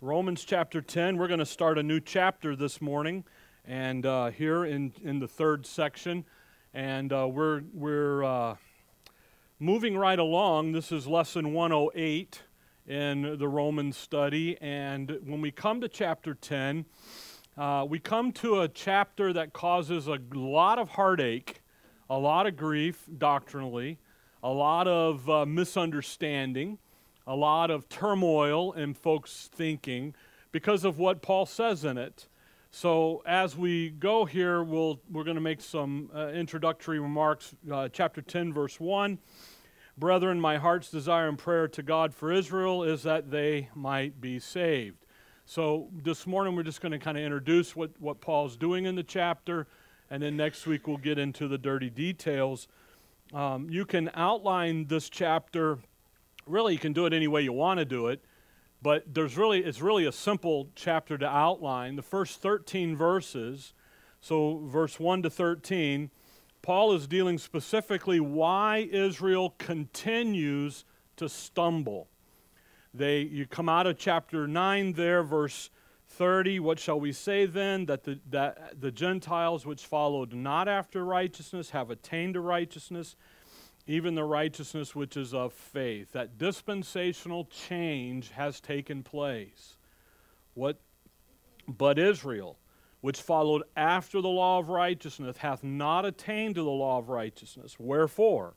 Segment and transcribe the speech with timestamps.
[0.00, 1.16] Romans chapter 10.
[1.16, 3.24] We're going to start a new chapter this morning,
[3.64, 6.24] and uh, here in, in the third section.
[6.72, 8.54] And uh, we're, we're uh,
[9.58, 10.70] moving right along.
[10.70, 12.42] This is lesson 108
[12.86, 14.56] in the Romans study.
[14.60, 16.84] And when we come to chapter 10,
[17.56, 21.60] uh, we come to a chapter that causes a lot of heartache,
[22.08, 23.98] a lot of grief doctrinally,
[24.44, 26.78] a lot of uh, misunderstanding
[27.28, 30.14] a lot of turmoil in folks' thinking
[30.50, 32.26] because of what Paul says in it.
[32.70, 37.54] So, as we go here, we'll, we're going to make some uh, introductory remarks.
[37.70, 39.18] Uh, chapter 10, verse 1.
[39.98, 44.38] Brethren, my heart's desire and prayer to God for Israel is that they might be
[44.38, 45.04] saved.
[45.44, 48.94] So, this morning we're just going to kind of introduce what, what Paul's doing in
[48.94, 49.66] the chapter,
[50.10, 52.68] and then next week we'll get into the dirty details.
[53.34, 55.78] Um, you can outline this chapter
[56.48, 58.22] really you can do it any way you want to do it
[58.80, 61.96] but there's really it's really a simple chapter to outline.
[61.96, 63.74] The first 13 verses
[64.20, 66.10] so verse 1 to 13
[66.62, 70.84] paul is dealing specifically why israel continues
[71.16, 72.08] to stumble.
[72.94, 75.70] They you come out of chapter 9 there verse
[76.10, 77.86] 30 what shall we say then?
[77.86, 83.16] That the, that the gentiles which followed not after righteousness have attained to righteousness
[83.88, 86.12] even the righteousness which is of faith.
[86.12, 89.78] That dispensational change has taken place.
[90.52, 90.78] What
[91.66, 92.58] but Israel,
[93.00, 97.76] which followed after the law of righteousness, hath not attained to the law of righteousness.
[97.78, 98.54] Wherefore?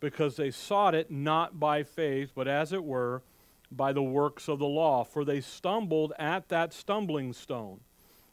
[0.00, 3.22] Because they sought it not by faith, but as it were,
[3.70, 5.04] by the works of the law.
[5.04, 7.80] For they stumbled at that stumbling stone.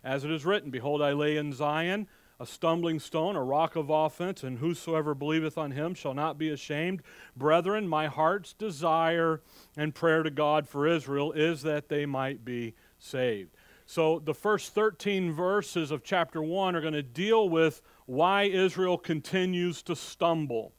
[0.04, 2.08] As it is written, Behold, I lay in Zion
[2.42, 6.50] a stumbling stone, a rock of offense, and whosoever believeth on him shall not be
[6.50, 7.04] ashamed.
[7.38, 9.42] Brethren, my heart's desire
[9.78, 13.56] and prayer to God for Israel is that they might be saved.
[13.86, 18.98] So the first 13 verses of chapter 1 are going to deal with why Israel
[18.98, 20.74] continues to stumble.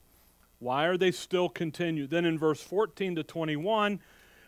[0.59, 2.09] Why are they still continue?
[2.09, 4.01] Then in verse 14 to 21,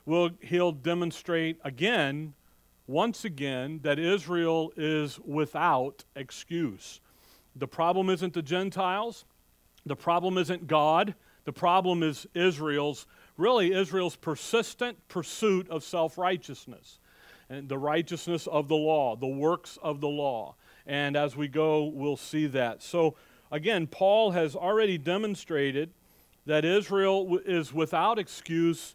[0.04, 2.34] will he'll demonstrate again
[2.86, 7.00] once again that Israel is without excuse.
[7.56, 9.24] The problem isn't the Gentiles.
[9.86, 11.14] The problem isn't God.
[11.44, 13.06] The problem is Israel's,
[13.36, 16.98] really, Israel's persistent pursuit of self righteousness
[17.50, 20.54] and the righteousness of the law, the works of the law.
[20.86, 22.82] And as we go, we'll see that.
[22.82, 23.16] So,
[23.50, 25.90] again, Paul has already demonstrated
[26.46, 28.94] that Israel is without excuse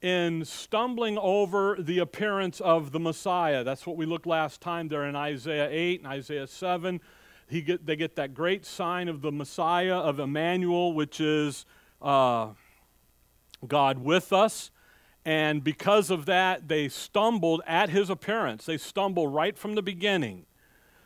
[0.00, 3.64] in stumbling over the appearance of the Messiah.
[3.64, 7.00] That's what we looked last time there in Isaiah 8 and Isaiah 7
[7.48, 11.66] he get, they get that great sign of the Messiah, of Emmanuel, which is
[12.00, 12.48] uh,
[13.66, 14.70] God with us.
[15.24, 18.66] And because of that, they stumbled at his appearance.
[18.66, 20.46] They stumble right from the beginning.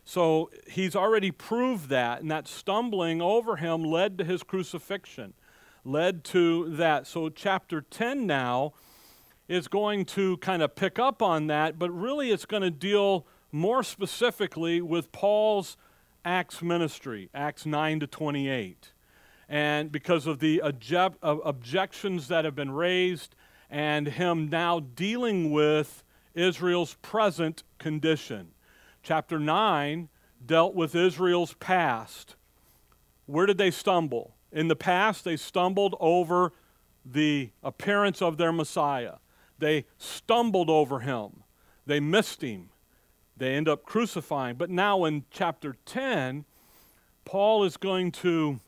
[0.05, 5.35] So he's already proved that, and that stumbling over him led to his crucifixion,
[5.85, 7.07] led to that.
[7.07, 8.73] So, chapter 10 now
[9.49, 13.27] is going to kind of pick up on that, but really it's going to deal
[13.53, 15.77] more specifically with Paul's
[16.29, 18.93] Acts ministry, Acts 9 to 28.
[19.49, 23.35] And because of the object, objections that have been raised,
[23.71, 28.49] and him now dealing with Israel's present condition.
[29.03, 30.11] Chapter 9
[30.45, 32.37] dealt with Israel's past.
[33.25, 34.35] Where did they stumble?
[34.53, 36.53] In the past, they stumbled over
[37.07, 39.15] the appearance of their Messiah.
[39.59, 41.43] They stumbled over him.
[41.87, 42.69] They missed him.
[43.39, 44.57] They end up crucifying.
[44.57, 46.45] But now in chapter 10,
[47.25, 48.59] Paul is going to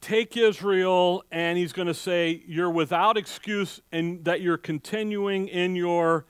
[0.00, 5.74] take Israel and he's going to say, You're without excuse and that you're continuing in
[5.74, 6.26] your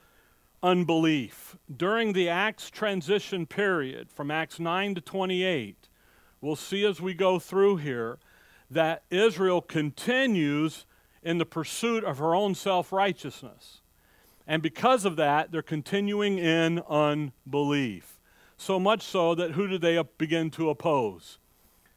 [0.63, 1.57] unbelief.
[1.75, 5.89] During the Acts transition period, from Acts 9 to 28,
[6.41, 8.17] we'll see as we go through here
[8.71, 10.85] that Israel continues
[11.21, 13.81] in the pursuit of her own self righteousness.
[14.47, 18.19] And because of that, they're continuing in unbelief.
[18.57, 21.39] So much so that who do they begin to oppose?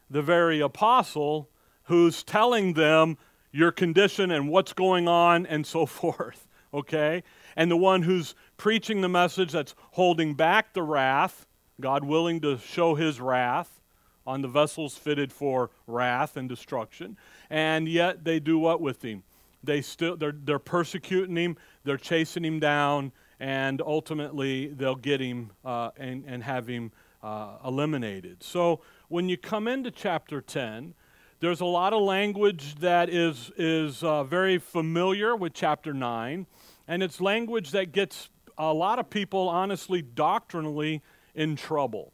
[0.09, 1.49] The very apostle
[1.85, 3.19] who's telling them
[3.53, 6.47] your condition and what's going on and so forth.
[6.73, 7.23] Okay?
[7.57, 11.47] And the one who's preaching the message that's holding back the wrath,
[11.81, 13.81] God willing to show his wrath
[14.27, 17.17] on the vessels fitted for wrath and destruction.
[17.49, 19.23] And yet they do what with him?
[19.67, 25.51] They still they're, they're persecuting him, they're chasing him down, and ultimately they'll get him
[25.65, 26.93] uh, and, and have him
[27.23, 28.43] uh, eliminated.
[28.43, 30.95] So when you come into chapter 10,
[31.41, 36.47] there's a lot of language that is, is uh, very familiar with chapter 9.
[36.89, 41.03] And it's language that gets a lot of people, honestly, doctrinally
[41.35, 42.13] in trouble.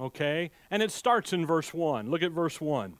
[0.00, 0.50] Okay?
[0.70, 2.10] And it starts in verse 1.
[2.10, 2.94] Look at verse 1.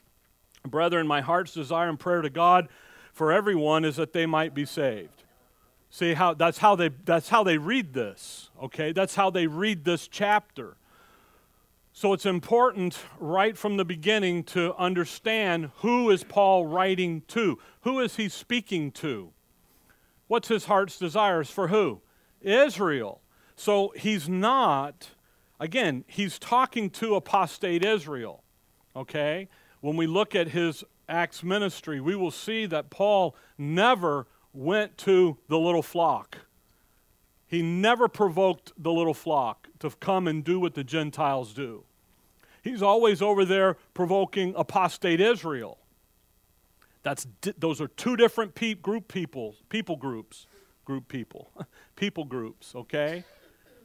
[0.66, 2.68] Brethren, my heart's desire and prayer to God
[3.12, 5.24] for everyone is that they might be saved.
[5.90, 8.50] See how that's how they that's how they read this.
[8.62, 8.92] Okay?
[8.92, 10.76] That's how they read this chapter.
[11.92, 17.58] So it's important right from the beginning to understand who is Paul writing to?
[17.82, 19.32] Who is he speaking to?
[20.26, 22.00] What's his heart's desires for who?
[22.40, 23.20] Israel.
[23.54, 25.10] So he's not,
[25.60, 28.42] again, he's talking to apostate Israel.
[28.96, 29.50] Okay?
[29.82, 35.38] When we look at his Acts ministry, we will see that Paul never went to
[35.48, 36.38] the little flock.
[37.46, 41.84] He never provoked the little flock to come and do what the Gentiles do.
[42.62, 45.78] He's always over there provoking apostate Israel.
[47.02, 47.26] That's
[47.58, 50.46] those are two different pe- group people, people groups,
[50.84, 51.50] group people,
[51.96, 53.24] people groups, okay?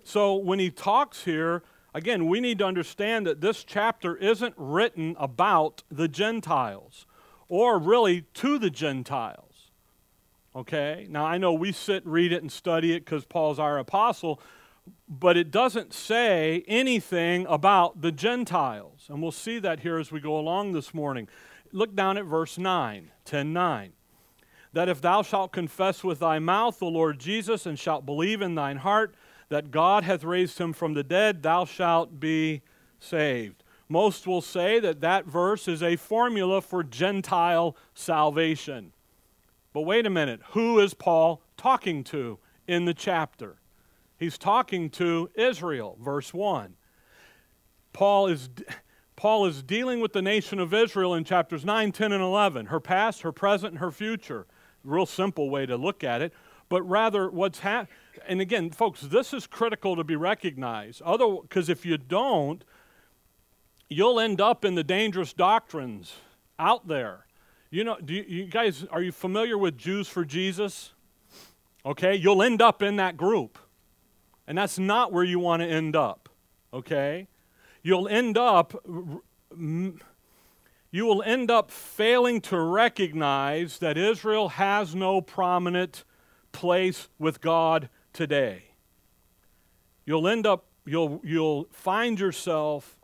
[0.03, 1.63] So when he talks here,
[1.93, 7.05] again, we need to understand that this chapter isn't written about the Gentiles
[7.49, 9.71] or really to the Gentiles.
[10.55, 11.07] Okay?
[11.09, 14.41] Now I know we sit, read it, and study it because Paul's our apostle,
[15.07, 19.05] but it doesn't say anything about the Gentiles.
[19.09, 21.27] And we'll see that here as we go along this morning.
[21.71, 23.93] Look down at verse 9, 10 9.
[24.73, 28.55] That if thou shalt confess with thy mouth the Lord Jesus and shalt believe in
[28.55, 29.15] thine heart
[29.49, 32.61] that God hath raised him from the dead, thou shalt be
[32.99, 33.63] saved.
[33.89, 38.91] Most will say that that verse is a formula for Gentile salvation.
[39.73, 43.57] But wait a minute, who is Paul talking to in the chapter?
[44.17, 46.75] He's talking to Israel, verse 1.
[47.93, 48.49] Paul is,
[49.15, 52.79] Paul is dealing with the nation of Israel in chapters 9, 10, and 11 her
[52.79, 54.47] past, her present, and her future.
[54.83, 56.33] Real simple way to look at it.
[56.69, 57.93] But rather, what's happening,
[58.27, 61.01] and again, folks, this is critical to be recognized.
[61.03, 62.63] Because if you don't,
[63.89, 66.15] you'll end up in the dangerous doctrines
[66.59, 67.25] out there.
[67.69, 70.93] You know, do you, you guys, are you familiar with Jews for Jesus?
[71.85, 73.57] Okay, you'll end up in that group.
[74.47, 76.29] And that's not where you want to end up,
[76.73, 77.27] okay?
[77.83, 78.73] You'll end up
[80.91, 86.03] you will end up failing to recognize that Israel has no prominent
[86.51, 88.63] place with God today.
[90.03, 92.97] You'll end up you'll you'll find yourself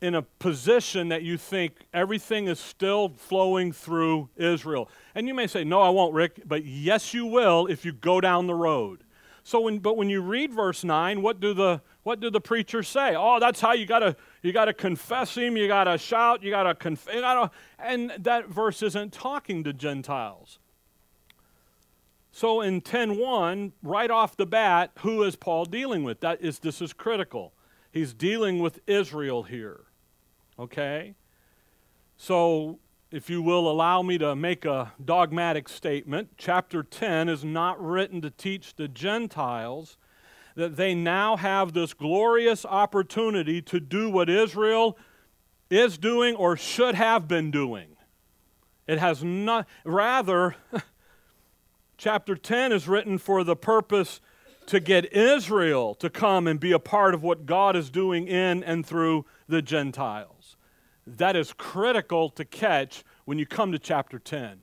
[0.00, 4.90] in a position that you think everything is still flowing through Israel.
[5.14, 8.20] And you may say, "No, I won't, Rick," but yes you will if you go
[8.20, 9.04] down the road.
[9.44, 12.86] So when, but when you read verse 9, what do the, what do the preachers
[12.86, 13.14] say?
[13.16, 16.42] Oh, that's how you got to you got to confess him, you got to shout,
[16.42, 17.50] you got to confess.
[17.78, 20.58] And that verse isn't talking to Gentiles.
[22.38, 26.20] So in 10:1, right off the bat, who is Paul dealing with?
[26.20, 27.52] That is this is critical.
[27.90, 29.86] He's dealing with Israel here.
[30.56, 31.16] Okay?
[32.16, 32.78] So
[33.10, 38.20] if you will allow me to make a dogmatic statement, chapter 10 is not written
[38.20, 39.96] to teach the Gentiles
[40.54, 44.96] that they now have this glorious opportunity to do what Israel
[45.70, 47.96] is doing or should have been doing.
[48.86, 50.54] It has not, rather,
[51.98, 54.20] chapter 10 is written for the purpose
[54.66, 58.64] to get Israel to come and be a part of what God is doing in
[58.64, 60.56] and through the Gentiles
[61.16, 64.60] that is critical to catch when you come to chapter 10.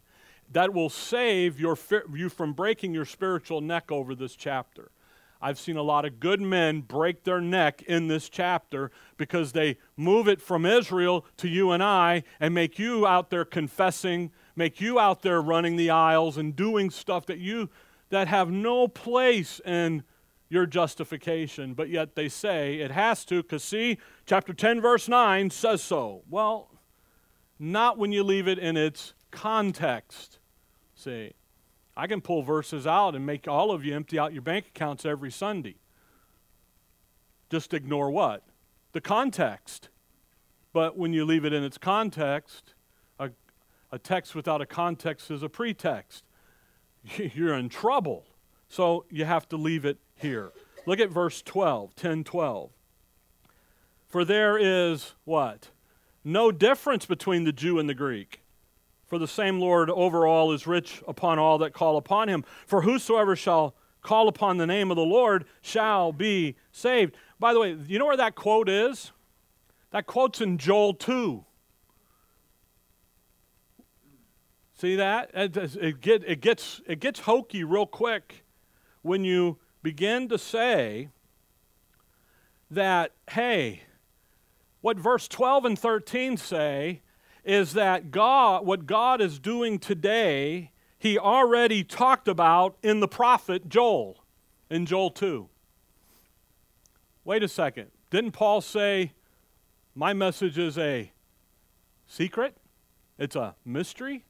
[0.52, 1.78] That will save your,
[2.14, 4.92] you from breaking your spiritual neck over this chapter.
[5.42, 9.78] I've seen a lot of good men break their neck in this chapter because they
[9.98, 14.80] move it from Israel to you and I and make you out there confessing, make
[14.80, 17.70] you out there running the aisles and doing stuff that you
[18.10, 20.04] that have no place in
[20.50, 25.50] your justification, but yet they say it has to, because see, chapter 10, verse 9
[25.50, 26.22] says so.
[26.30, 26.70] Well,
[27.58, 30.40] not when you leave it in its context.
[30.94, 31.34] See,
[31.98, 35.06] I can pull verses out and make all of you empty out your bank accounts
[35.06, 35.76] every Sunday.
[37.50, 38.44] Just ignore what?
[38.92, 39.90] The context.
[40.74, 42.75] But when you leave it in its context,
[43.92, 46.24] a text without a context is a pretext.
[47.18, 48.26] You're in trouble.
[48.68, 50.52] So you have to leave it here.
[50.86, 52.72] Look at verse 12, 10 12.
[54.08, 55.70] For there is what?
[56.24, 58.42] No difference between the Jew and the Greek.
[59.06, 62.44] For the same Lord over all is rich upon all that call upon him.
[62.66, 67.16] For whosoever shall call upon the name of the Lord shall be saved.
[67.40, 69.12] By the way, you know where that quote is?
[69.92, 71.44] That quote's in Joel 2.
[74.78, 75.32] See that?
[75.34, 78.44] It, get, it, gets, it gets hokey real quick
[79.02, 81.10] when you begin to say
[82.70, 83.84] that, hey,
[84.82, 87.02] what verse 12 and 13 say
[87.46, 93.70] is that God, what God is doing today, He already talked about in the prophet
[93.70, 94.26] Joel,
[94.70, 95.48] in Joel 2.
[97.24, 97.92] Wait a second.
[98.10, 99.14] Didn't Paul say,
[99.96, 101.12] My message is a
[102.08, 102.58] secret?
[103.18, 104.26] It's a mystery?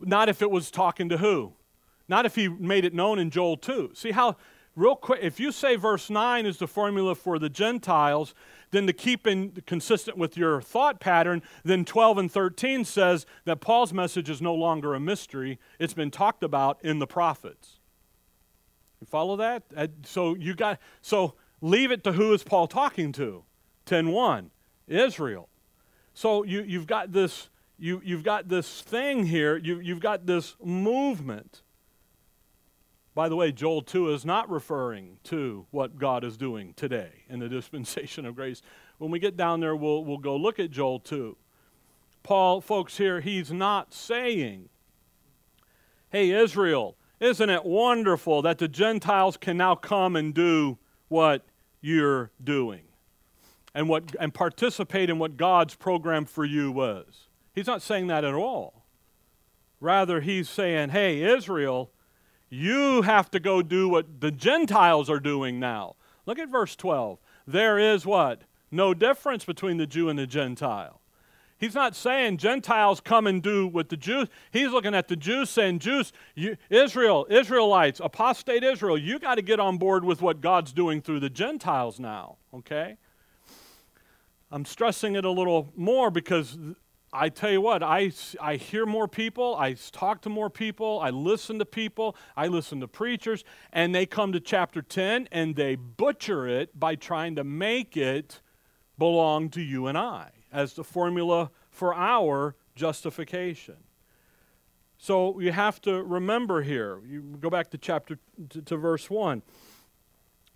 [0.00, 1.54] Not if it was talking to who?
[2.08, 3.92] Not if he made it known in Joel 2.
[3.94, 4.36] See how,
[4.74, 8.34] real quick, if you say verse 9 is the formula for the Gentiles,
[8.70, 13.60] then to keep in consistent with your thought pattern, then 12 and 13 says that
[13.60, 15.58] Paul's message is no longer a mystery.
[15.78, 17.78] It's been talked about in the prophets.
[19.00, 19.64] You follow that?
[19.76, 23.44] Uh, so you got so leave it to who is Paul talking to?
[23.86, 24.50] 10:1,
[24.88, 25.48] Israel.
[26.14, 30.56] So you, you've got this you, you've got this thing here, you, you've got this
[30.62, 31.62] movement
[33.16, 37.38] by the way, Joel 2 is not referring to what God is doing today in
[37.38, 38.60] the dispensation of grace.
[38.98, 41.34] When we get down there, we'll, we'll go look at Joel 2.
[42.22, 44.68] Paul, folks, here, he's not saying,
[46.10, 50.76] hey, Israel, isn't it wonderful that the Gentiles can now come and do
[51.08, 51.46] what
[51.80, 52.82] you're doing
[53.74, 57.25] and, what, and participate in what God's program for you was?
[57.56, 58.84] He's not saying that at all.
[59.80, 61.90] Rather, he's saying, hey, Israel,
[62.50, 65.96] you have to go do what the Gentiles are doing now.
[66.26, 67.18] Look at verse 12.
[67.46, 68.42] There is what?
[68.70, 71.00] No difference between the Jew and the Gentile.
[71.58, 74.28] He's not saying Gentiles come and do what the Jews.
[74.50, 79.42] He's looking at the Jews saying, Jews, you, Israel, Israelites, apostate Israel, you got to
[79.42, 82.98] get on board with what God's doing through the Gentiles now, okay?
[84.50, 86.58] I'm stressing it a little more because
[87.16, 91.08] I tell you what, I, I hear more people, I talk to more people, I
[91.08, 93.42] listen to people, I listen to preachers,
[93.72, 98.42] and they come to chapter 10 and they butcher it by trying to make it
[98.98, 103.76] belong to you and I as the formula for our justification.
[104.98, 108.18] So you have to remember here, you go back to chapter
[108.50, 109.42] to, to verse 1.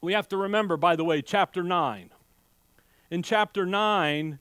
[0.02, 2.10] We have to remember, by the way, chapter 9.
[3.10, 4.38] In chapter 9,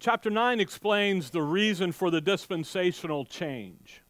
[0.00, 4.02] chapter 9 explains the reason for the dispensational change.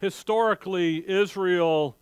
[0.00, 1.96] Historically, Israel,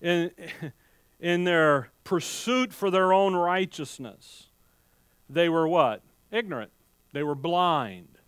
[0.00, 0.30] in,
[1.20, 4.48] in their pursuit for their own righteousness,
[5.28, 6.02] they were what?
[6.30, 6.72] Ignorant.
[7.12, 8.18] They were blind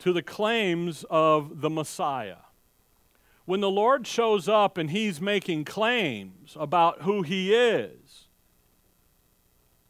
[0.00, 2.36] to the claims of the Messiah.
[3.46, 8.26] When the Lord shows up and he's making claims about who he is,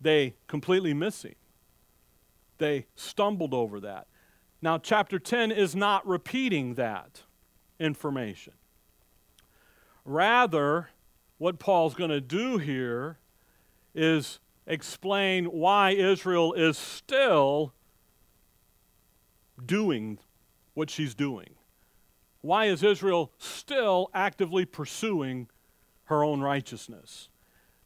[0.00, 1.34] they completely miss him
[2.64, 4.06] they stumbled over that.
[4.62, 7.22] Now, chapter 10 is not repeating that
[7.78, 8.54] information.
[10.06, 10.88] Rather,
[11.36, 13.18] what Paul's going to do here
[13.94, 17.74] is explain why Israel is still
[19.64, 20.18] doing
[20.72, 21.50] what she's doing.
[22.40, 25.48] Why is Israel still actively pursuing
[26.04, 27.28] her own righteousness?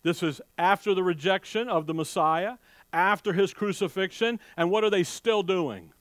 [0.04, 2.58] This is after the rejection of the Messiah,
[2.92, 5.92] after his crucifixion, and what are they still doing?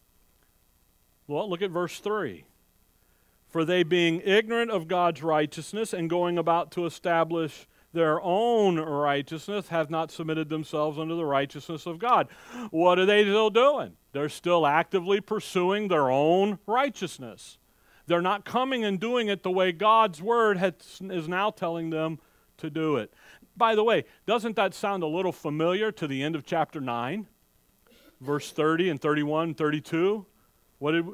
[1.28, 2.46] Well, look at verse 3.
[3.48, 9.70] For they, being ignorant of God's righteousness and going about to establish their own righteousness,
[9.70, 12.28] have not submitted themselves unto the righteousness of God.
[12.70, 13.94] What are they still doing?
[14.12, 17.58] They're still actively pursuing their own righteousness.
[18.06, 22.20] They're not coming and doing it the way God's word has, is now telling them
[22.58, 23.14] to do it.
[23.58, 27.28] By the way, doesn't that sound a little familiar to the end of chapter 9?
[28.22, 30.26] Verse 30 and 31 32?
[30.80, 31.06] What did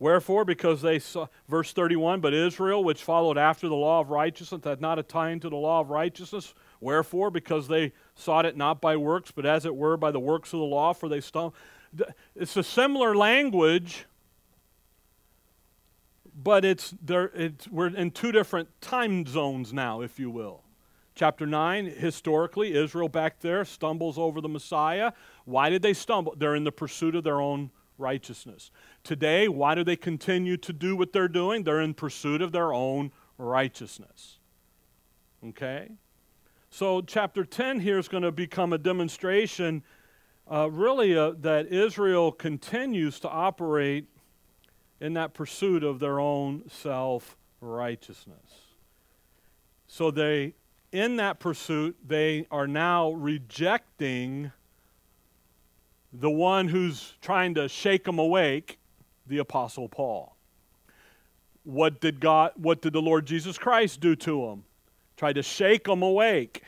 [0.00, 4.64] Wherefore, because they saw, verse 31, but Israel, which followed after the law of righteousness,
[4.64, 6.54] had not attained to the law of righteousness.
[6.80, 10.54] Wherefore, because they sought it not by works, but as it were by the works
[10.54, 11.52] of the law, for they stumbled.
[12.34, 14.06] It's a similar language,
[16.34, 20.62] but it's, there, it's, we're in two different time zones now, if you will.
[21.14, 25.12] Chapter 9, historically, Israel back there stumbles over the Messiah.
[25.44, 26.34] Why did they stumble?
[26.36, 28.70] They're in the pursuit of their own righteousness.
[29.04, 31.62] Today, why do they continue to do what they're doing?
[31.62, 34.38] They're in pursuit of their own righteousness.
[35.46, 35.90] Okay?
[36.70, 39.82] So, chapter 10 here is going to become a demonstration,
[40.50, 44.06] uh, really, uh, that Israel continues to operate
[45.00, 48.60] in that pursuit of their own self righteousness.
[49.88, 50.54] So, they
[50.92, 54.52] in that pursuit, they are now rejecting
[56.12, 58.78] the one who's trying to shake them awake,
[59.26, 60.36] the Apostle Paul.
[61.62, 64.64] What did God, what did the Lord Jesus Christ do to them?
[65.16, 66.62] Try to shake them awake.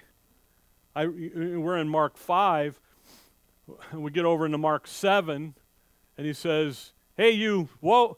[0.95, 2.79] I, we're in Mark 5.
[3.95, 5.55] We get over into Mark 7,
[6.19, 8.17] and he says, Hey, you, whoa.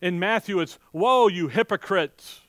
[0.00, 2.42] In Matthew, it's, Whoa, you hypocrites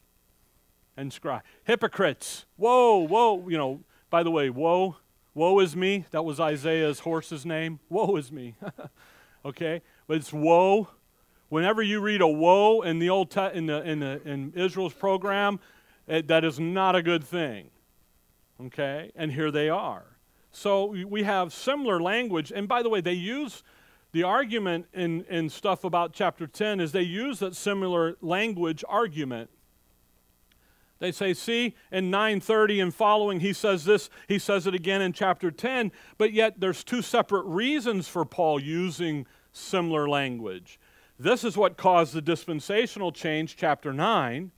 [0.97, 1.41] and scribe.
[1.63, 2.45] Hypocrites.
[2.57, 3.47] Whoa, whoa.
[3.47, 3.79] You know,
[4.09, 4.97] by the way, woe,
[5.33, 6.05] woe is me.
[6.11, 7.79] That was Isaiah's horse's name.
[7.89, 8.55] Woe is me.
[9.45, 9.81] okay?
[10.07, 10.89] But it's woe.
[11.49, 14.93] Whenever you read a woe in the old te- in the in the in Israel's
[14.93, 15.59] program,
[16.07, 17.69] it, that is not a good thing.
[18.65, 19.11] Okay?
[19.15, 20.05] And here they are.
[20.51, 22.51] So we have similar language.
[22.53, 23.63] And by the way, they use
[24.11, 29.49] the argument in, in stuff about chapter 10 is they use that similar language argument.
[31.01, 35.13] They say, see, in 930 and following, he says this, he says it again in
[35.13, 40.79] chapter 10, but yet there's two separate reasons for Paul using similar language.
[41.17, 44.51] This is what caused the dispensational change, chapter 9.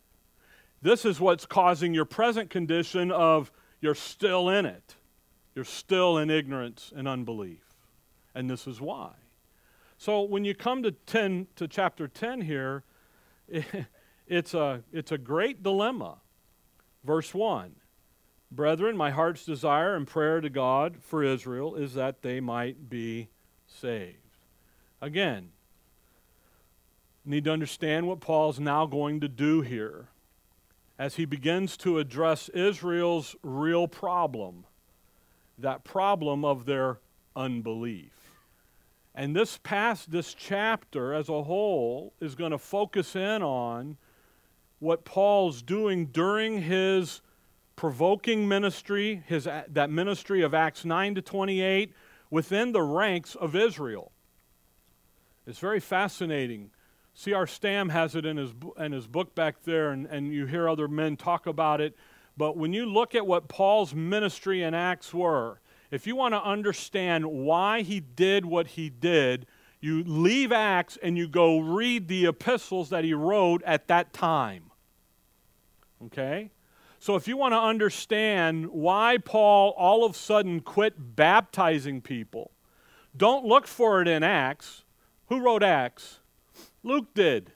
[0.82, 4.96] This is what's causing your present condition of you're still in it.
[5.56, 7.64] You're still in ignorance and unbelief.
[8.36, 9.12] And this is why.
[9.98, 12.84] So when you come to 10 to chapter 10 here,
[14.28, 16.18] it's a it's a great dilemma.
[17.04, 17.76] Verse 1.
[18.52, 23.30] Brethren, my heart's desire and prayer to God for Israel is that they might be
[23.68, 24.18] saved.
[25.02, 25.50] Again,
[27.26, 30.10] need to understand what Paul's now going to do here
[31.00, 34.66] as he begins to address Israel's real problem
[35.58, 37.00] that problem of their
[37.36, 38.12] unbelief.
[39.16, 43.98] And this past this chapter as a whole is going to focus in on
[44.84, 47.22] what Paul's doing during his
[47.78, 51.94] provoking ministry, his that ministry of Acts 9 to 28
[52.30, 54.12] within the ranks of Israel.
[55.48, 56.72] It's very fascinating.
[57.14, 57.48] C.R.
[57.48, 60.88] Stam has it in his, in his book back there, and, and you hear other
[60.88, 61.96] men talk about it.
[62.36, 65.62] But when you look at what Paul's ministry and Acts were,
[65.92, 69.46] if you want to understand why he did what he did,
[69.80, 74.72] you leave Acts and you go read the epistles that he wrote at that time.
[76.06, 76.52] Okay?
[77.00, 82.52] So if you want to understand why Paul all of a sudden quit baptizing people,
[83.16, 84.84] don't look for it in Acts.
[85.28, 86.20] Who wrote Acts?
[86.82, 87.52] Luke did.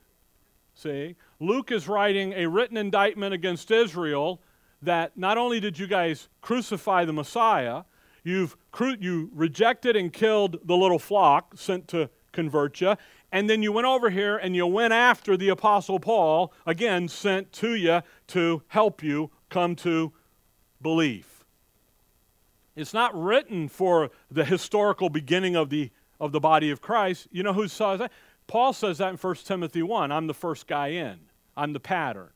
[0.75, 1.15] See?
[1.39, 4.41] Luke is writing a written indictment against Israel
[4.81, 7.83] that not only did you guys crucify the Messiah,
[8.23, 8.57] you've
[8.99, 12.95] you rejected and killed the little flock sent to convert you,
[13.31, 17.51] and then you went over here and you went after the apostle Paul, again sent
[17.53, 20.13] to you to help you come to
[20.81, 21.45] belief.
[22.75, 27.27] It's not written for the historical beginning of the of the body of Christ.
[27.31, 28.11] You know who says that?
[28.47, 30.11] Paul says that in 1 Timothy 1.
[30.11, 31.19] I'm the first guy in.
[31.55, 32.29] I'm the pattern.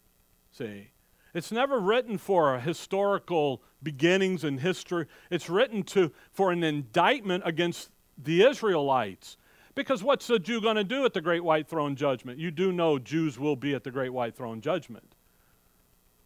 [0.51, 0.89] See?
[1.33, 5.05] It's never written for historical beginnings in history.
[5.29, 9.37] It's written to for an indictment against the Israelites.
[9.73, 12.37] Because what's a Jew going to do at the great white throne judgment?
[12.37, 15.15] You do know Jews will be at the great white throne judgment.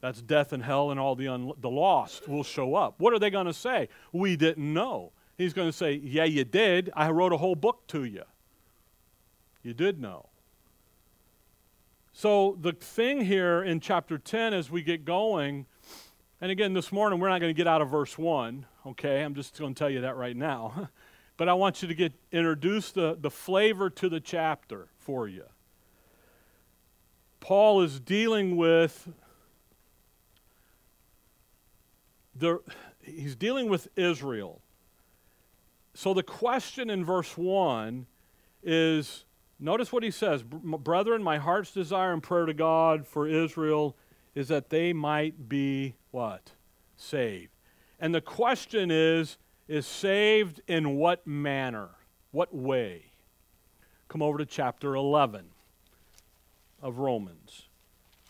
[0.02, 2.96] That's death and hell, and all the, un- the lost will show up.
[3.00, 3.90] What are they going to say?
[4.12, 5.12] We didn't know.
[5.38, 6.92] He's going to say, Yeah, you did.
[6.96, 8.24] I wrote a whole book to you.
[9.64, 10.30] You did know.
[12.14, 15.66] So, the thing here in chapter 10 as we get going,
[16.40, 19.22] and again, this morning we're not going to get out of verse 1, okay?
[19.22, 20.90] I'm just going to tell you that right now.
[21.38, 25.44] but I want you to get introduce the, the flavor to the chapter for you.
[27.40, 29.10] Paul is dealing with
[32.36, 32.60] the
[33.02, 34.62] he's dealing with Israel.
[35.94, 38.06] So the question in verse 1
[38.64, 39.26] is
[39.60, 43.96] Notice what he says Brethren, my heart's desire and prayer to God for Israel
[44.34, 46.52] is that they might be what?
[46.98, 47.52] Saved.
[48.00, 51.90] And the question is is saved in what manner?
[52.32, 53.06] What way?
[54.08, 55.46] Come over to chapter 11
[56.82, 57.64] of Romans.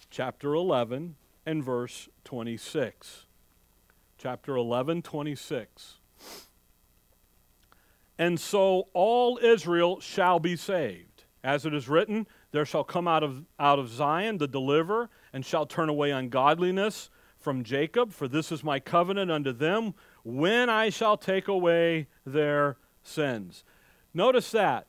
[0.09, 1.15] Chapter 11
[1.45, 3.24] and verse 26.
[4.17, 5.99] Chapter 11, 26.
[8.17, 11.25] And so all Israel shall be saved.
[11.43, 15.45] As it is written, there shall come out of, out of Zion the deliverer, and
[15.45, 20.89] shall turn away ungodliness from Jacob, for this is my covenant unto them, when I
[20.89, 23.63] shall take away their sins.
[24.13, 24.87] Notice that.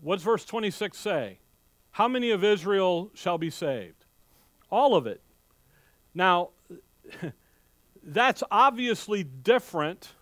[0.00, 1.38] What's verse 26 say?
[1.92, 4.04] How many of Israel shall be saved?
[4.70, 5.22] All of it.
[6.14, 6.50] Now,
[8.12, 10.14] that's obviously different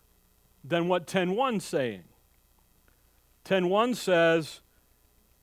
[0.64, 2.04] than what 10.1 saying.
[3.44, 4.60] 10.1 says,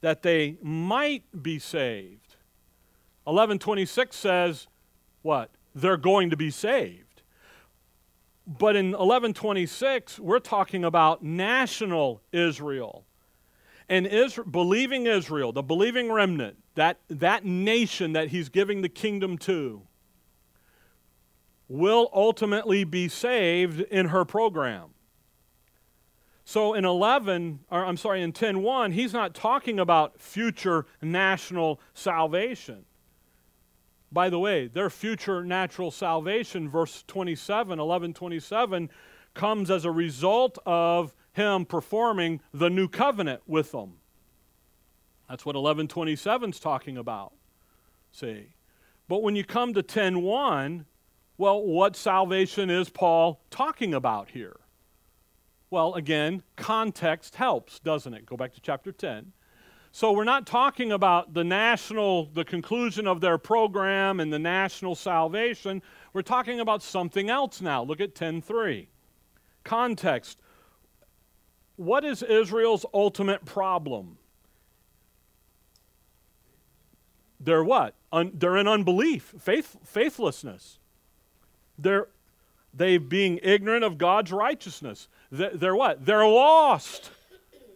[0.03, 2.36] that they might be saved.
[3.23, 4.67] 1126 says,
[5.21, 5.49] what?
[5.73, 7.21] They're going to be saved.
[8.45, 13.06] but in 1126, we're talking about national Israel.
[13.88, 19.38] And Israel, believing Israel, the believing remnant, that, that nation that he's giving the kingdom
[19.39, 19.84] to,
[21.67, 24.89] will ultimately be saved in her program.
[26.45, 32.86] So in 11, or I'm sorry, in 10:1, he's not talking about future national salvation.
[34.12, 38.89] By the way, their future natural salvation, verse 27, 11 27,
[39.34, 43.97] comes as a result of him performing the new covenant with them.
[45.28, 47.34] That's what 1127 is talking about.
[48.12, 48.54] See?
[49.08, 50.86] But when you come to 10:1,
[51.38, 54.58] well, what salvation is Paul talking about here?
[55.69, 58.26] Well, again, context helps, doesn't it?
[58.26, 59.34] Go back to chapter 10.
[59.91, 64.96] So we're not talking about the national, the conclusion of their program and the national
[64.96, 65.82] salvation.
[66.13, 67.84] We're talking about something else now.
[67.84, 68.88] Look at 10.3.
[69.63, 70.39] Context.
[71.76, 74.17] What is Israel's ultimate problem?
[77.39, 77.96] They're what?
[78.12, 80.80] Un- they're in unbelief, faith, faithlessness.
[81.77, 82.07] They're
[82.73, 85.07] they being ignorant of God's righteousness.
[85.31, 86.05] They're what?
[86.05, 87.12] They're lost.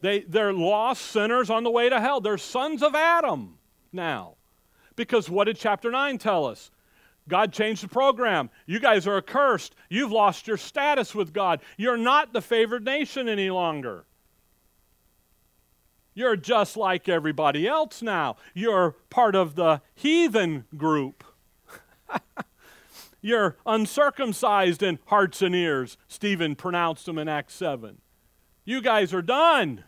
[0.02, 2.22] They, they're lost sinners on the way to hell.
[2.22, 3.58] They're sons of Adam
[3.92, 4.34] now.
[4.96, 6.72] Because what did chapter 9 tell us?
[7.28, 8.50] God changed the program.
[8.66, 9.76] You guys are accursed.
[9.90, 11.60] You've lost your status with God.
[11.78, 14.06] You're not the favored nation any longer.
[16.14, 18.38] You're just like everybody else now.
[18.56, 21.24] You're part of the heathen group.
[23.22, 28.00] You're uncircumcised in hearts and ears, Stephen pronounced them in Acts 7.
[28.64, 29.84] You guys are done.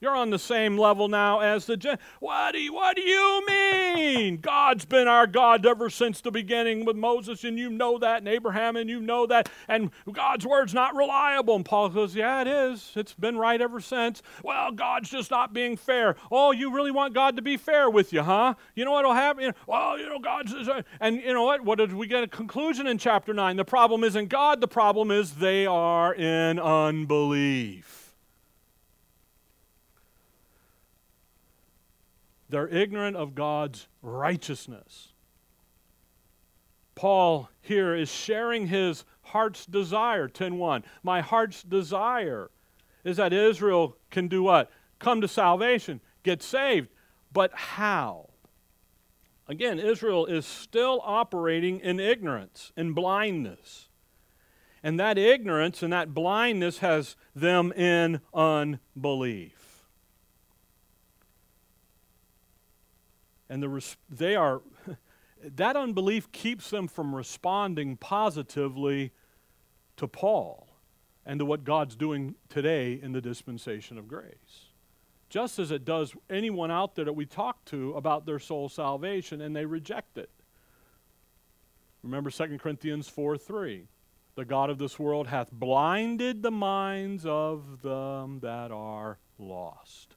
[0.00, 3.44] You're on the same level now as the Gen- what do you, what do you
[3.48, 4.36] mean?
[4.36, 8.28] God's been our God ever since the beginning with Moses, and you know that, and
[8.28, 11.56] Abraham, and you know that, and God's word's not reliable.
[11.56, 12.92] And Paul goes, Yeah, it is.
[12.94, 14.22] It's been right ever since.
[14.44, 16.14] Well, God's just not being fair.
[16.30, 18.54] Oh, you really want God to be fair with you, huh?
[18.76, 19.52] You know what'll happen?
[19.66, 21.64] Well, you know, God's uh, and you know what?
[21.64, 23.56] What did we get a conclusion in chapter nine?
[23.56, 27.97] The problem isn't God, the problem is they are in unbelief.
[32.48, 35.12] They're ignorant of God's righteousness.
[36.94, 40.82] Paul here is sharing his heart's desire, 10:1.
[41.02, 42.50] My heart's desire
[43.04, 44.70] is that Israel can do what?
[44.98, 46.88] Come to salvation, get saved.
[47.32, 48.30] But how?
[49.46, 53.88] Again, Israel is still operating in ignorance, in blindness.
[54.82, 59.57] And that ignorance and that blindness has them in unbelief.
[63.48, 64.62] And the, they are
[65.42, 69.12] that unbelief keeps them from responding positively
[69.96, 70.68] to Paul
[71.24, 74.72] and to what God's doing today in the dispensation of grace.
[75.28, 79.40] Just as it does anyone out there that we talk to about their soul salvation
[79.40, 80.30] and they reject it.
[82.02, 83.88] Remember 2 Corinthians 4 3.
[84.36, 90.14] The God of this world hath blinded the minds of them that are lost.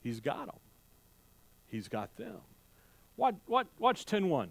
[0.00, 0.59] He's got them
[1.70, 2.36] he's got them.
[3.16, 4.48] What, what, watch 10.1.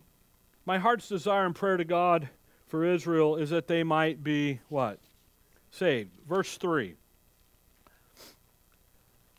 [0.65, 2.29] My heart's desire and prayer to God
[2.67, 4.99] for Israel is that they might be what?
[5.71, 6.11] Saved.
[6.27, 6.95] Verse 3.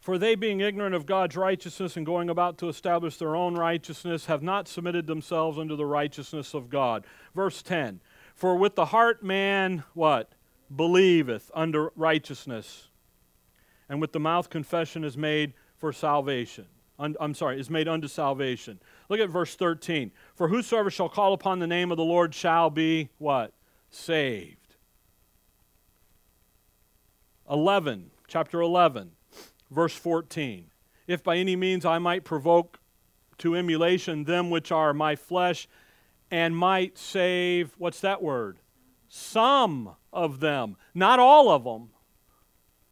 [0.01, 4.27] For they, being ignorant of God's righteousness and going about to establish their own righteousness,
[4.27, 7.05] have not submitted themselves unto the righteousness of God.
[7.35, 8.01] Verse 10.
[8.35, 10.33] For with the heart man, what?
[10.75, 12.88] Believeth unto righteousness,
[13.88, 16.66] and with the mouth confession is made for salvation.
[17.01, 18.79] I'm sorry, is made unto salvation.
[19.09, 20.13] Look at verse 13.
[20.35, 23.55] For whosoever shall call upon the name of the Lord shall be what?
[23.89, 24.77] Saved.
[27.51, 29.13] 11, chapter 11,
[29.71, 30.67] verse 14.
[31.07, 32.79] If by any means I might provoke
[33.39, 35.67] to emulation them which are my flesh,
[36.31, 38.59] and might save, what's that word?
[39.09, 40.77] Some of them.
[40.95, 41.91] Not all of them,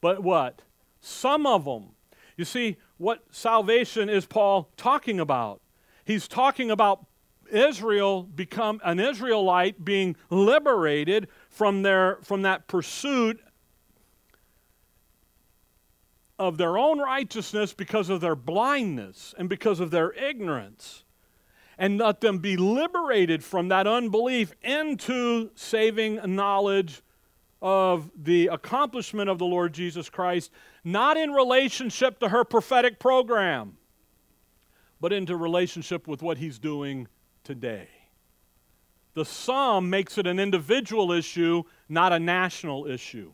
[0.01, 0.63] but what?
[1.01, 1.91] Some of them.
[2.39, 5.61] You see, what salvation is Paul talking about?
[6.05, 7.05] He's talking about
[7.51, 13.41] Israel become an Israelite being liberated from their from that pursuit
[16.39, 21.05] of their own righteousness because of their blindness and because of their ignorance
[21.77, 27.03] and let them be liberated from that unbelief into saving knowledge
[27.61, 30.51] of the accomplishment of the Lord Jesus Christ,
[30.85, 33.77] not in relationship to her prophetic program,
[35.01, 37.09] but into relationship with what he's doing
[37.45, 37.89] today.
[39.15, 43.33] The some makes it an individual issue, not a national issue.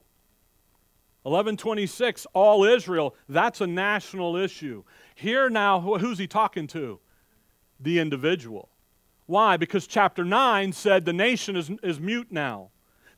[1.25, 4.85] 1126, all Israel, that's a national issue.
[5.15, 7.01] Here now, who's he talking to?
[7.81, 8.69] The individual.
[9.27, 9.57] Why?
[9.57, 12.71] Because chapter 9 said the nation is, is mute now.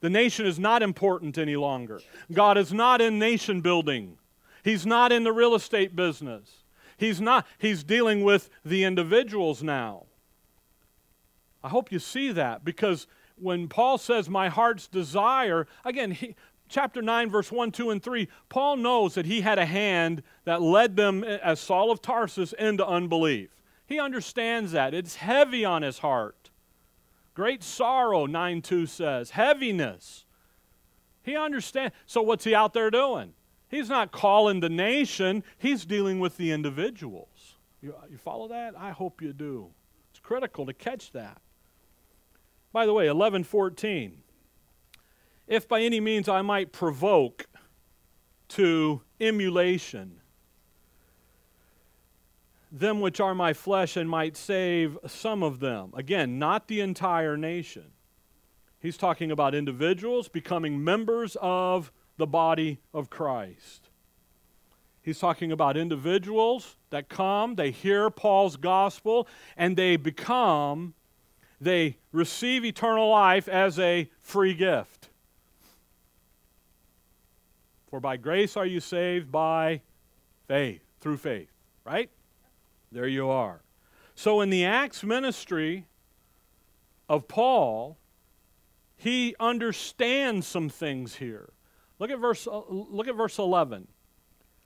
[0.06, 2.00] The nation is not important any longer.
[2.32, 4.18] God is not in nation building.
[4.62, 6.62] He's not in the real estate business.
[6.96, 10.04] He's not he's dealing with the individuals now.
[11.64, 16.36] I hope you see that because when Paul says my heart's desire, again, he,
[16.68, 20.62] chapter 9 verse 1, 2 and 3, Paul knows that he had a hand that
[20.62, 23.50] led them as Saul of Tarsus into unbelief.
[23.88, 24.94] He understands that.
[24.94, 26.35] It's heavy on his heart.
[27.36, 29.30] Great sorrow, 9 2 says.
[29.30, 30.24] Heaviness.
[31.22, 31.94] He understands.
[32.06, 33.34] So, what's he out there doing?
[33.68, 37.56] He's not calling the nation, he's dealing with the individuals.
[37.82, 38.74] You, you follow that?
[38.74, 39.68] I hope you do.
[40.10, 41.42] It's critical to catch that.
[42.72, 44.22] By the way, 1114.
[45.46, 47.44] If by any means I might provoke
[48.48, 50.22] to emulation
[52.78, 55.92] them which are my flesh and might save some of them.
[55.94, 57.92] Again, not the entire nation.
[58.78, 63.88] He's talking about individuals becoming members of the body of Christ.
[65.02, 70.94] He's talking about individuals that come, they hear Paul's gospel, and they become,
[71.60, 75.08] they receive eternal life as a free gift.
[77.88, 79.82] For by grace are you saved by
[80.48, 81.50] faith, through faith,
[81.84, 82.10] right?
[82.92, 83.62] There you are.
[84.14, 85.86] So in the Acts ministry
[87.08, 87.98] of Paul,
[88.96, 91.52] he understands some things here.
[91.98, 93.88] Look at verse uh, look at verse 11.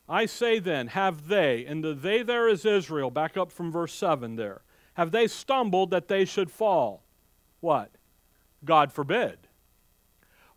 [0.08, 3.94] I say then, have they, and the they there is Israel, back up from verse
[3.94, 4.62] 7 there.
[4.94, 7.04] Have they stumbled that they should fall?
[7.60, 7.92] What?
[8.64, 9.38] God forbid.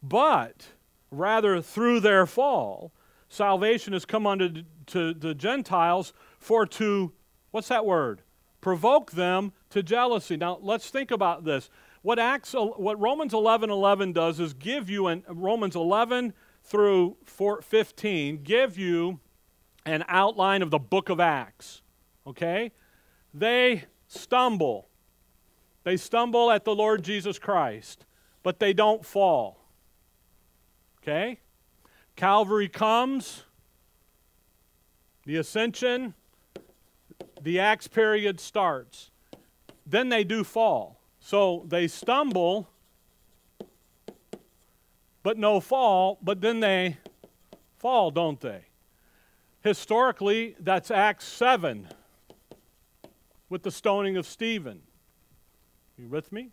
[0.01, 0.67] But
[1.11, 2.91] rather through their fall,
[3.29, 7.13] salvation has come unto to the Gentiles for to
[7.53, 8.23] What's that word?
[8.61, 10.37] Provoke them to jealousy.
[10.37, 11.69] Now, let's think about this.
[12.01, 18.41] What, Acts, what Romans 11 11 does is give you, an, Romans 11 through 15,
[18.41, 19.19] give you
[19.85, 21.83] an outline of the book of Acts.
[22.25, 22.71] Okay?
[23.35, 24.89] They stumble.
[25.83, 28.07] They stumble at the Lord Jesus Christ,
[28.41, 29.63] but they don't fall.
[31.03, 31.39] Okay?
[32.15, 33.43] Calvary comes,
[35.27, 36.15] the ascension,
[37.43, 39.11] the Acts period starts.
[39.85, 40.99] Then they do fall.
[41.19, 42.69] So they stumble,
[45.21, 46.97] but no fall, but then they
[47.77, 48.65] fall, don't they?
[49.61, 51.87] Historically, that's Acts 7
[53.49, 54.81] with the stoning of Stephen.
[55.97, 56.49] You with me?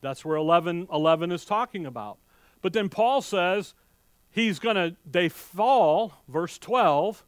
[0.00, 2.18] That's where 11, 11 is talking about.
[2.60, 3.74] But then Paul says
[4.30, 7.24] he's going to, they fall, verse 12,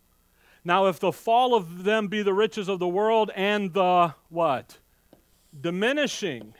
[0.65, 4.79] now, if the fall of them be the riches of the world and the what?
[5.61, 6.55] Diminishing.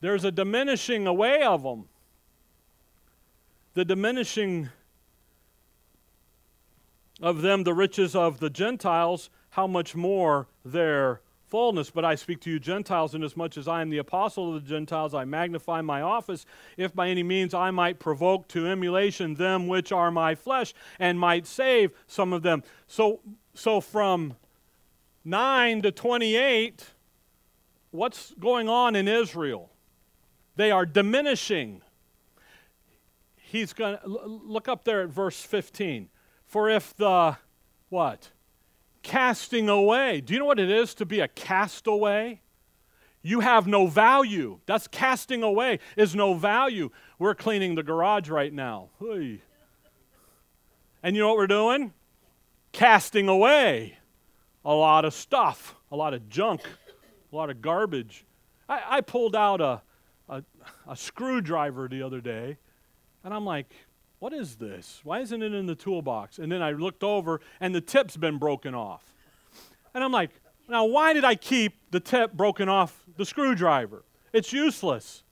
[0.00, 1.88] There's a diminishing away of them.
[3.74, 4.70] The diminishing
[7.22, 11.90] of them, the riches of the Gentiles, how much more their fullness.
[11.90, 15.14] But I speak to you Gentiles, inasmuch as I am the apostle of the Gentiles,
[15.14, 19.92] I magnify my office, if by any means I might provoke to emulation them which
[19.92, 22.62] are my flesh, and might save some of them.
[22.86, 23.20] So,
[23.54, 24.36] so from
[25.24, 26.84] 9 to 28,
[27.90, 29.70] what's going on in Israel?
[30.56, 31.82] They are diminishing.
[33.36, 36.08] He's going to look up there at verse 15.
[36.46, 37.36] For if the
[37.88, 38.30] what?
[39.06, 40.20] Casting away.
[40.20, 42.40] Do you know what it is to be a castaway?
[43.22, 44.58] You have no value.
[44.66, 46.90] That's casting away, is no value.
[47.18, 48.90] We're cleaning the garage right now.
[49.00, 49.40] And
[51.14, 51.92] you know what we're doing?
[52.72, 53.96] Casting away
[54.64, 56.62] a lot of stuff, a lot of junk,
[57.32, 58.24] a lot of garbage.
[58.68, 59.82] I, I pulled out a,
[60.28, 60.42] a,
[60.88, 62.58] a screwdriver the other day,
[63.22, 63.66] and I'm like,
[64.18, 65.00] what is this?
[65.04, 66.38] Why isn't it in the toolbox?
[66.38, 69.02] And then I looked over, and the tip's been broken off.
[69.94, 70.30] And I'm like,
[70.68, 74.04] now, why did I keep the tip broken off the screwdriver?
[74.32, 75.22] It's useless.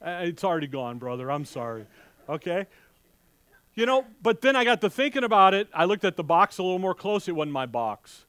[0.00, 1.30] It's already gone, brother.
[1.30, 1.86] I'm sorry.
[2.28, 2.66] Okay?
[3.74, 5.68] You know, but then I got to thinking about it.
[5.74, 7.32] I looked at the box a little more closely.
[7.32, 8.24] It wasn't my box,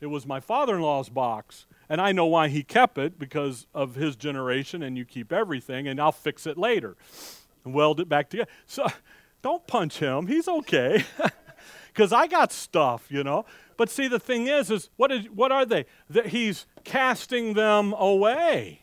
[0.00, 1.66] it was my father in law's box.
[1.90, 5.88] And I know why he kept it because of his generation, and you keep everything,
[5.88, 6.96] and I'll fix it later
[7.68, 8.50] and weld it back together.
[8.66, 8.86] So
[9.42, 10.26] don't punch him.
[10.26, 11.04] He's okay.
[11.88, 13.44] Because I got stuff, you know.
[13.76, 15.84] But see, the thing is, is what, is, what are they?
[16.08, 18.82] That he's casting them away.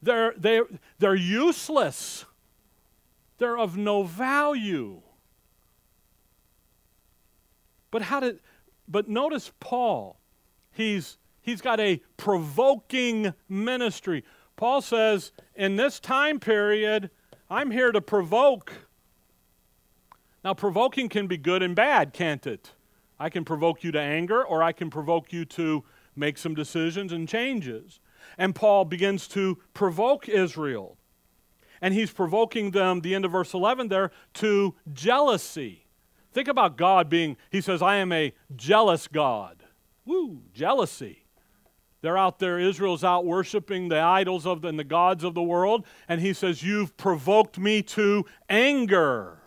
[0.00, 0.66] They're, they're,
[1.00, 2.26] they're useless.
[3.38, 5.02] They're of no value.
[7.90, 8.38] But how did
[8.90, 10.18] but notice Paul.
[10.72, 14.24] He's he's got a provoking ministry.
[14.56, 17.10] Paul says, in this time period,
[17.50, 18.72] I'm here to provoke.
[20.44, 22.70] Now, provoking can be good and bad, can't it?
[23.18, 25.84] I can provoke you to anger, or I can provoke you to
[26.14, 27.98] make some decisions and changes.
[28.38, 30.96] And Paul begins to provoke Israel.
[31.80, 35.86] And he's provoking them, the end of verse 11 there, to jealousy.
[36.32, 39.64] Think about God being, he says, I am a jealous God.
[40.04, 41.24] Woo, jealousy.
[42.02, 45.42] They're out there, Israel's out worshiping the idols of the, and the gods of the
[45.42, 49.38] world, and he says, You've provoked me to anger.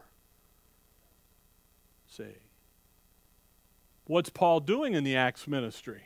[2.08, 2.38] See.
[4.06, 6.04] What's Paul doing in the Acts ministry?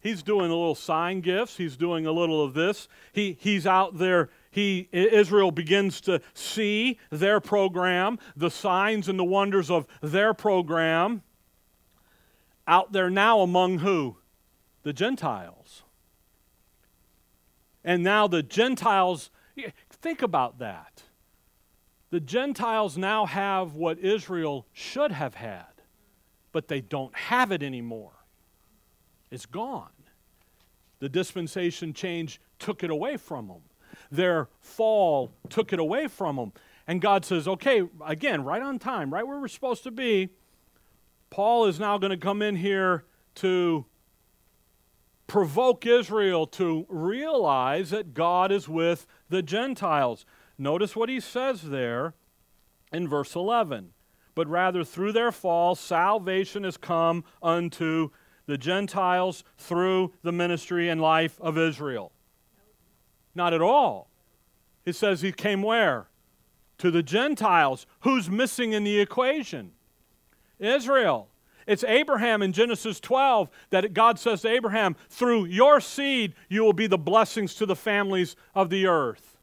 [0.00, 2.88] He's doing a little sign gifts, he's doing a little of this.
[3.12, 9.24] He, he's out there he, Israel begins to see their program, the signs and the
[9.24, 11.22] wonders of their program,
[12.68, 14.18] out there now among who?
[14.82, 15.82] The Gentiles.
[17.84, 19.30] And now the Gentiles,
[19.90, 21.02] think about that.
[22.10, 25.64] The Gentiles now have what Israel should have had,
[26.52, 28.12] but they don't have it anymore.
[29.30, 29.88] It's gone.
[30.98, 33.62] The dispensation change took it away from them
[34.12, 36.52] their fall took it away from them.
[36.86, 40.28] And God says, okay, again, right on time, right where we're supposed to be.
[41.30, 43.04] Paul is now going to come in here
[43.36, 43.86] to
[45.32, 50.26] provoke Israel to realize that God is with the Gentiles.
[50.58, 52.12] Notice what he says there
[52.92, 53.94] in verse 11.
[54.34, 58.10] But rather, through their fall, salvation has come unto
[58.44, 62.12] the Gentiles through the ministry and life of Israel.
[63.34, 64.10] Not at all.
[64.84, 66.08] It says he came where?
[66.76, 67.86] To the Gentiles.
[68.00, 69.72] Who's missing in the equation?
[70.58, 71.30] Israel.
[71.66, 76.72] It's Abraham in Genesis 12 that God says to Abraham, through your seed you will
[76.72, 79.36] be the blessings to the families of the earth.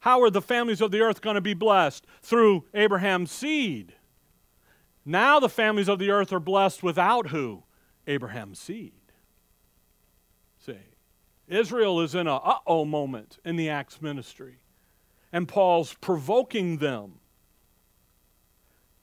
[0.00, 2.06] How are the families of the earth going to be blessed?
[2.22, 3.94] Through Abraham's seed.
[5.04, 7.64] Now the families of the earth are blessed without who?
[8.06, 8.92] Abraham's seed.
[10.58, 10.76] See.
[11.48, 14.58] Israel is in a uh oh moment in the Acts ministry.
[15.32, 17.20] And Paul's provoking them.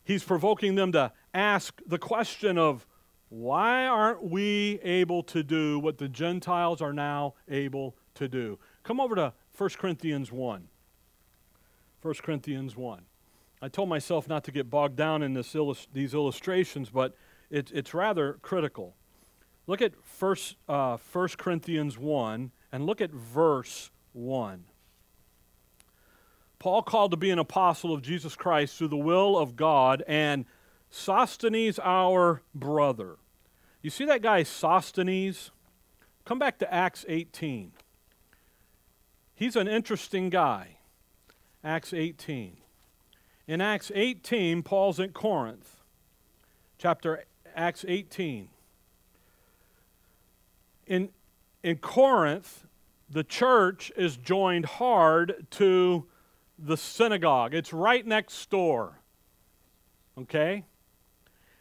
[0.03, 2.85] He's provoking them to ask the question of
[3.29, 8.57] why aren't we able to do what the Gentiles are now able to do?
[8.83, 10.67] Come over to 1 Corinthians 1.
[12.01, 13.01] 1 Corinthians 1.
[13.61, 17.13] I told myself not to get bogged down in illust- these illustrations, but
[17.49, 18.95] it, it's rather critical.
[19.67, 24.63] Look at first, uh, 1 Corinthians 1 and look at verse 1.
[26.57, 30.45] Paul called to be an apostle of Jesus Christ through the will of God, and
[30.89, 33.17] Sosthenes, our brother.
[33.81, 35.51] You see that guy, Sosthenes?
[36.25, 37.71] Come back to Acts 18.
[39.33, 40.77] He's an interesting guy.
[41.63, 42.57] Acts 18.
[43.47, 45.77] In Acts 18, Paul's at Corinth.
[46.77, 47.25] Chapter
[47.55, 48.49] Acts 18
[50.89, 51.09] in,
[51.63, 52.65] in Corinth,
[53.09, 56.05] the church is joined hard to
[56.57, 57.53] the synagogue.
[57.53, 58.99] It's right next door.
[60.17, 60.65] Okay?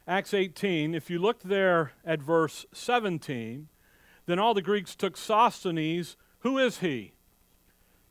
[0.09, 3.67] Acts 18, if you look there at verse 17,
[4.25, 6.17] then all the Greeks took Sosthenes.
[6.39, 7.13] Who is he?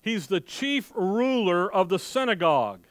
[0.00, 2.84] He's the chief ruler of the synagogue.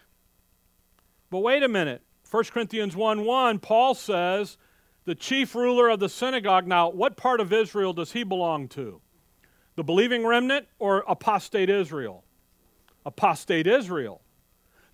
[1.29, 2.01] But wait a minute.
[2.29, 4.57] 1 Corinthians 1 1, Paul says
[5.05, 6.67] the chief ruler of the synagogue.
[6.67, 8.99] Now, what part of Israel does he belong to?
[9.77, 12.25] The believing remnant or apostate Israel?
[13.05, 14.19] Apostate Israel.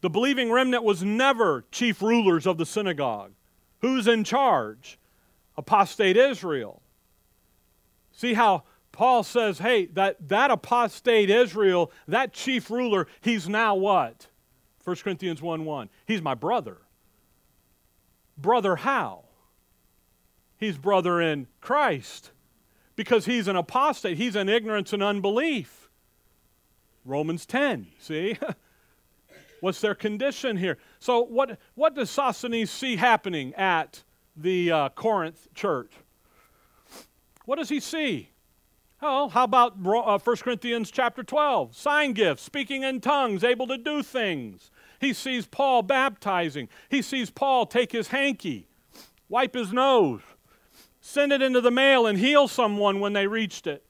[0.02, 3.32] The believing remnant was never chief rulers of the synagogue.
[3.84, 4.98] Who's in charge?
[5.56, 6.82] Apostate Israel.
[8.12, 14.28] See how Paul says, hey, that, that apostate Israel, that chief ruler, he's now what?
[14.84, 15.90] 1 Corinthians 1 1.
[16.08, 16.78] He's my brother.
[18.38, 19.26] Brother, how?
[20.64, 22.32] he's brother in Christ
[22.96, 24.18] because he's an apostate.
[24.18, 25.90] He's in ignorance and unbelief.
[27.06, 28.38] Romans 10, see?
[29.64, 30.78] What's their condition here?
[31.00, 34.04] So, what, what does Sosthenes see happening at
[34.36, 35.94] the uh, Corinth church?
[37.46, 38.32] What does he see?
[39.02, 41.78] Oh, how about uh, 1 Corinthians chapter 12?
[41.78, 44.70] Sign gifts, speaking in tongues, able to do things.
[45.00, 46.68] He sees Paul baptizing.
[46.90, 48.68] He sees Paul take his hanky,
[49.30, 50.20] wipe his nose,
[51.00, 53.86] send it into the mail and heal someone when they reached it.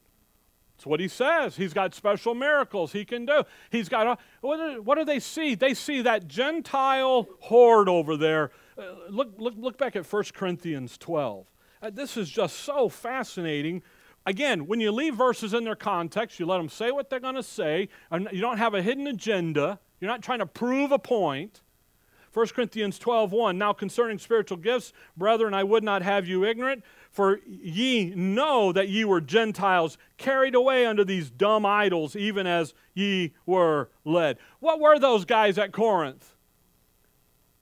[0.83, 1.55] That's what he says.
[1.55, 3.43] He's got special miracles he can do.
[3.69, 5.55] He's got, a, what, do, what do they see?
[5.55, 8.51] They see that Gentile horde over there.
[8.77, 11.47] Uh, look, look, look back at 1 Corinthians 12.
[11.81, 13.81] Uh, this is just so fascinating.
[14.25, 17.35] Again, when you leave verses in their context, you let them say what they're going
[17.35, 19.79] to say, and you don't have a hidden agenda.
[20.01, 21.61] You're not trying to prove a point.
[22.33, 23.57] 1 Corinthians 12, 1.
[23.57, 28.89] Now concerning spiritual gifts, brethren, I would not have you ignorant, for ye know that
[28.89, 34.39] ye were Gentiles, carried away unto these dumb idols, even as ye were led.
[34.59, 36.33] What were those guys at Corinth?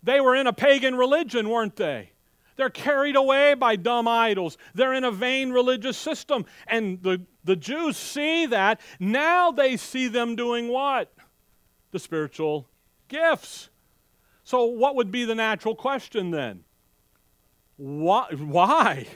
[0.01, 2.11] They were in a pagan religion, weren't they?
[2.55, 4.57] They're carried away by dumb idols.
[4.73, 6.45] They're in a vain religious system.
[6.65, 8.79] And the, the Jews see that.
[8.99, 11.11] Now they see them doing what?
[11.91, 12.67] The spiritual
[13.09, 13.69] gifts.
[14.43, 16.63] So, what would be the natural question then?
[17.77, 18.27] Why?
[18.37, 19.07] Why?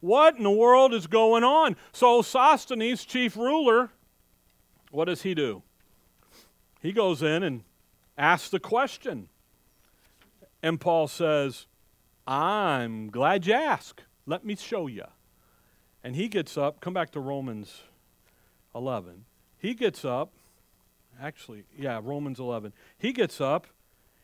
[0.00, 1.76] What in the world is going on?
[1.92, 3.90] So, Sosthenes, chief ruler,
[4.90, 5.62] what does he do?
[6.80, 7.64] He goes in and
[8.16, 9.28] asks the question.
[10.62, 11.66] And Paul says,
[12.26, 14.04] I'm glad you asked.
[14.26, 15.04] Let me show you.
[16.04, 17.82] And he gets up, come back to Romans
[18.74, 19.24] 11.
[19.58, 20.32] He gets up,
[21.20, 22.72] actually, yeah, Romans 11.
[22.96, 23.66] He gets up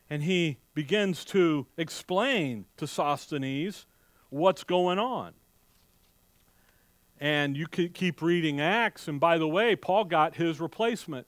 [0.09, 3.87] and he begins to explain to Sosthenes
[4.29, 5.33] what's going on.
[7.25, 11.27] And you could keep reading Acts, and by the way, Paul got his replacement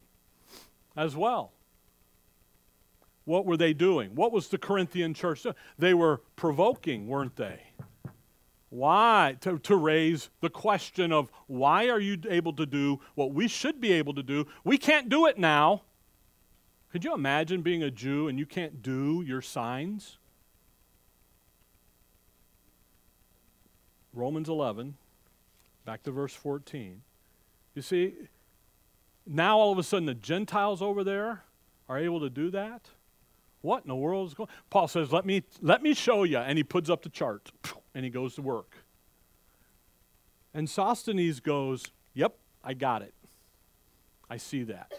[0.94, 1.53] as well.
[3.24, 4.14] What were they doing?
[4.14, 5.55] What was the Corinthian church doing?
[5.78, 7.62] They were provoking, weren't they?
[8.68, 9.38] Why?
[9.40, 13.80] To, to raise the question of why are you able to do what we should
[13.80, 14.47] be able to do?
[14.64, 15.84] We can't do it now.
[16.92, 20.18] Could you imagine being a Jew and you can't do your signs?
[24.12, 24.99] Romans 11,
[25.87, 27.01] back to verse 14.
[27.74, 28.14] You see,
[29.24, 31.45] now all of a sudden the Gentiles over there
[31.89, 32.89] are able to do that?
[33.62, 36.39] What in the world is going Paul says, let me, let me show you.
[36.39, 37.51] And he puts up the chart
[37.95, 38.76] and he goes to work.
[40.53, 41.84] And Sosthenes goes,
[42.14, 43.14] Yep, I got it.
[44.28, 44.93] I see that.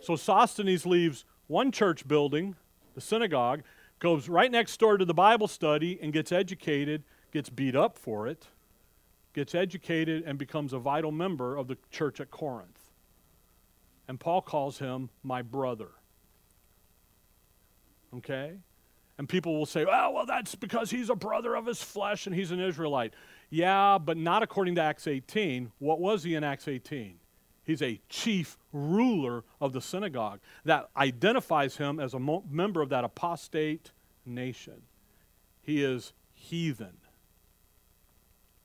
[0.00, 2.56] So Sosthenes leaves one church building,
[2.94, 3.62] the synagogue,
[4.00, 8.26] goes right next door to the Bible study and gets educated, gets beat up for
[8.26, 8.46] it,
[9.32, 12.78] gets educated, and becomes a vital member of the church at Corinth.
[14.08, 15.88] And Paul calls him my brother.
[18.16, 18.52] Okay?
[19.18, 22.34] And people will say, oh, well, that's because he's a brother of his flesh and
[22.34, 23.14] he's an Israelite.
[23.50, 25.72] Yeah, but not according to Acts 18.
[25.78, 27.16] What was he in Acts 18?
[27.64, 30.40] He's a chief ruler of the synagogue.
[30.64, 33.92] That identifies him as a member of that apostate
[34.26, 34.82] nation.
[35.62, 36.96] He is heathen.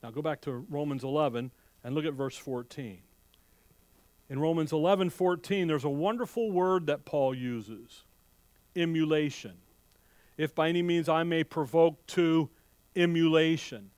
[0.08, 1.52] Now go back to Romans 11
[1.84, 3.00] and look at verse 14.
[4.30, 8.06] In Romans 11 14, there's a wonderful word that Paul uses
[8.74, 9.56] emulation.
[10.38, 12.50] If by any means I may provoke to
[12.96, 13.90] emulation.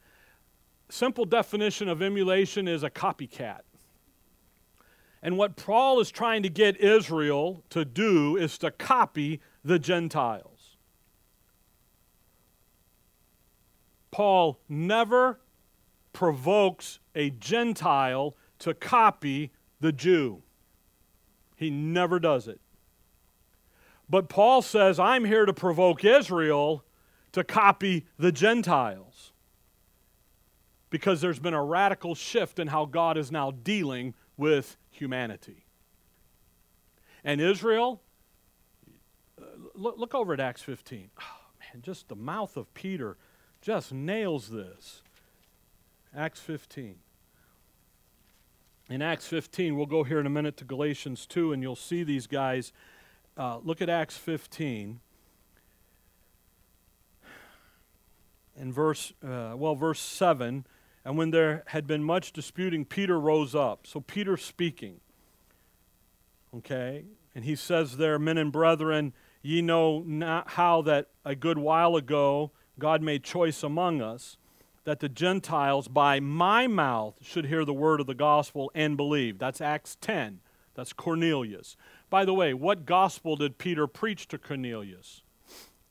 [0.89, 3.61] Simple definition of emulation is a copycat.
[5.21, 10.75] And what Paul is trying to get Israel to do is to copy the Gentiles.
[14.09, 15.37] Paul never
[16.13, 20.41] provokes a Gentile to copy the Jew.
[21.55, 22.59] He never does it.
[24.09, 26.83] But Paul says, I'm here to provoke Israel
[27.31, 29.33] to copy the Gentiles.
[30.89, 35.65] Because there's been a radical shift in how God is now dealing with humanity.
[37.23, 38.01] And Israel,
[39.39, 39.45] uh,
[39.75, 41.11] look, look over at Acts 15.
[41.19, 41.23] Oh,
[41.59, 43.17] man, just the mouth of Peter
[43.61, 45.03] just nails this.
[46.19, 46.95] Acts 15.
[48.89, 52.03] In Acts 15, we'll go here in a minute to Galatians 2, and you'll see
[52.03, 52.73] these guys.
[53.37, 54.99] Uh, look at Acts 15.
[58.57, 60.65] In verse, uh, well, verse 7
[61.05, 63.87] and when there had been much disputing, Peter rose up.
[63.87, 64.99] So Peter's speaking.
[66.53, 67.05] Okay?
[67.33, 71.95] And he says there, Men and brethren, ye know not how that a good while
[71.95, 74.35] ago God made choice among us,
[74.89, 79.37] that the Gentiles by my mouth should hear the word of the gospel and believe.
[79.37, 80.39] That's Acts 10.
[80.73, 81.77] That's Cornelius.
[82.09, 85.21] By the way, what gospel did Peter preach to Cornelius?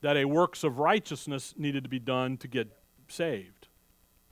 [0.00, 2.72] That a works of righteousness needed to be done to get
[3.06, 3.68] saved.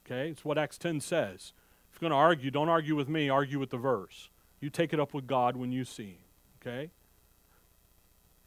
[0.05, 0.31] Okay?
[0.31, 1.53] It's what Acts 10 says.
[1.93, 4.31] If you're going to argue, don't argue with me, argue with the verse.
[4.61, 6.25] You take it up with God when you see.
[6.61, 6.91] Okay?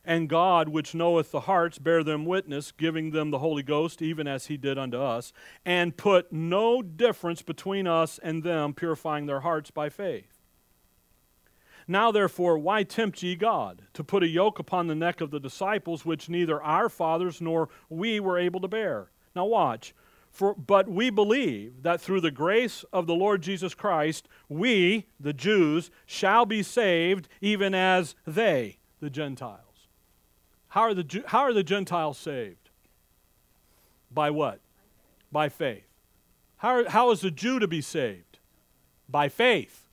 [0.09, 4.27] And God, which knoweth the hearts, bear them witness, giving them the Holy Ghost, even
[4.27, 5.31] as he did unto us,
[5.63, 10.39] and put no difference between us and them, purifying their hearts by faith.
[11.87, 15.39] Now, therefore, why tempt ye God to put a yoke upon the neck of the
[15.39, 19.11] disciples, which neither our fathers nor we were able to bear?
[19.35, 19.93] Now, watch.
[20.31, 25.33] For, but we believe that through the grace of the Lord Jesus Christ, we, the
[25.33, 29.68] Jews, shall be saved, even as they, the Gentiles.
[30.69, 32.69] How are the, how are the Gentiles saved?
[34.11, 34.59] By what?
[35.31, 35.87] By faith.
[36.57, 38.39] How, how is the Jew to be saved?
[39.07, 39.87] By faith.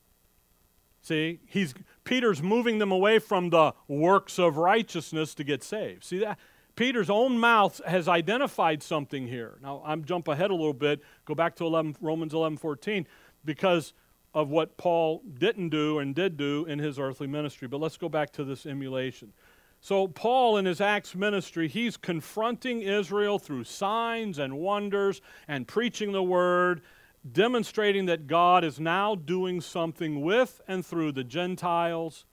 [1.00, 1.72] See, he's
[2.04, 6.04] Peter's moving them away from the works of righteousness to get saved.
[6.04, 6.38] See that?
[6.74, 9.58] Peter's own mouth has identified something here.
[9.62, 13.06] Now, I'm jump ahead a little bit, go back to 11, Romans 11 14,
[13.44, 13.92] because
[14.34, 17.66] of what Paul didn't do and did do in his earthly ministry.
[17.66, 19.32] But let's go back to this emulation.
[19.80, 26.12] So, Paul, in his Acts ministry, he's confronting Israel through signs and wonders and preaching
[26.12, 26.82] the word
[27.32, 32.24] demonstrating that God is now doing something with and through the Gentiles,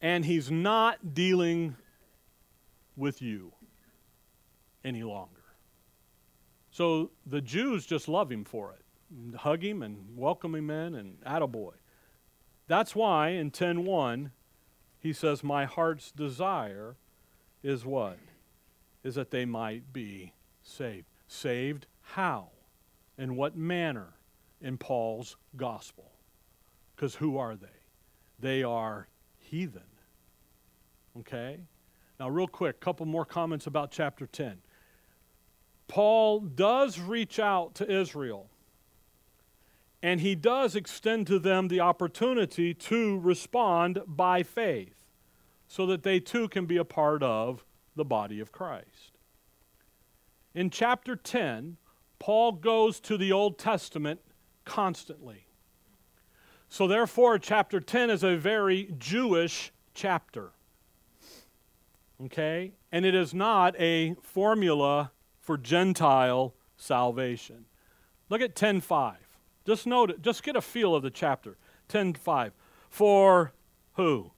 [0.00, 1.76] and He's not dealing
[2.96, 3.52] with you
[4.84, 5.30] any longer.
[6.70, 11.20] So the Jews just love Him for it, hug Him and welcome Him in, and
[11.24, 11.72] attaboy.
[12.68, 14.30] That's why in 10.1,
[15.00, 16.96] he says, My heart's desire
[17.62, 18.18] is what?
[19.02, 20.32] Is that they might be
[20.62, 21.06] saved.
[21.28, 22.48] Saved how?
[23.18, 24.14] In what manner?
[24.60, 26.10] In Paul's gospel.
[26.94, 27.66] Because who are they?
[28.38, 29.82] They are heathen.
[31.20, 31.60] Okay?
[32.18, 34.58] Now, real quick, couple more comments about chapter 10.
[35.88, 38.48] Paul does reach out to Israel,
[40.02, 45.06] and he does extend to them the opportunity to respond by faith
[45.66, 49.18] so that they too can be a part of the body of Christ.
[50.54, 51.76] In chapter 10,
[52.18, 54.20] Paul goes to the Old Testament
[54.64, 55.46] constantly.
[56.68, 60.52] So, therefore, chapter 10 is a very Jewish chapter.
[62.24, 62.72] Okay?
[62.90, 67.66] And it is not a formula for Gentile salvation.
[68.28, 69.14] Look at 10.5.
[69.66, 71.56] Just note it, just get a feel of the chapter.
[71.88, 72.52] 10.5.
[72.88, 73.52] For
[73.94, 74.30] who?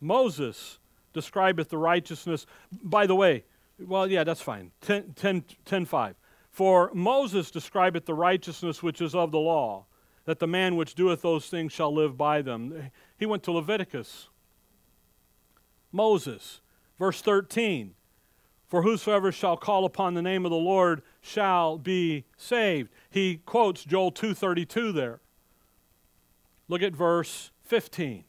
[0.00, 0.78] Moses
[1.12, 2.46] describeth the righteousness.
[2.70, 3.44] By the way,
[3.78, 4.70] well, yeah, that's fine.
[4.82, 6.16] 10, 10, 10 5.
[6.50, 9.86] For Moses describeth the righteousness which is of the law,
[10.24, 12.90] that the man which doeth those things shall live by them.
[13.18, 14.28] He went to Leviticus.
[15.92, 16.60] Moses,
[16.98, 17.94] verse 13.
[18.68, 22.90] For whosoever shall call upon the name of the Lord shall be saved.
[23.10, 25.20] He quotes Joel 2:32 there.
[26.68, 28.24] Look at verse 15.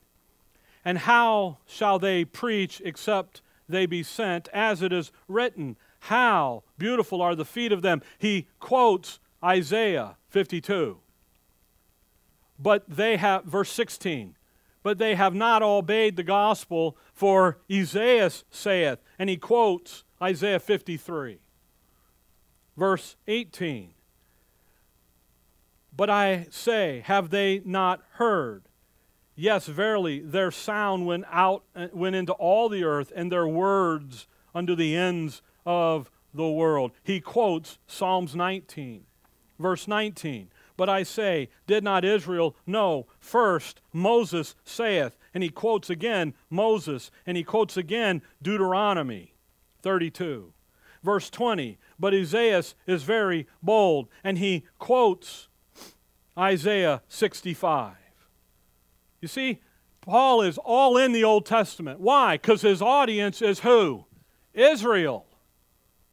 [0.86, 5.76] And how shall they preach except they be sent, as it is written?
[6.02, 8.02] How beautiful are the feet of them.
[8.18, 11.00] He quotes Isaiah 52.
[12.60, 14.36] But they have, verse 16,
[14.84, 21.40] but they have not obeyed the gospel, for Isaiah saith, and he quotes Isaiah 53.
[22.76, 23.94] Verse 18,
[25.98, 28.70] but I say, have they not heard?
[29.36, 34.28] Yes, verily, their sound went out, uh, went into all the earth, and their words
[34.54, 36.92] unto the ends of the world.
[37.04, 39.06] He quotes Psalms 19,
[39.60, 40.50] verse 19.
[40.76, 43.08] But I say, did not Israel know?
[43.20, 49.34] First, Moses saith, and he quotes again Moses, and he quotes again Deuteronomy
[49.88, 50.52] 32.
[51.02, 55.48] Verse 20, but Isaiah is very bold, and he quotes
[56.38, 57.96] Isaiah 65.
[59.22, 59.62] You see,
[60.02, 62.02] Paul is all in the Old Testament.
[62.02, 62.36] Why?
[62.36, 64.04] Because his audience is who?
[64.54, 65.26] Israel.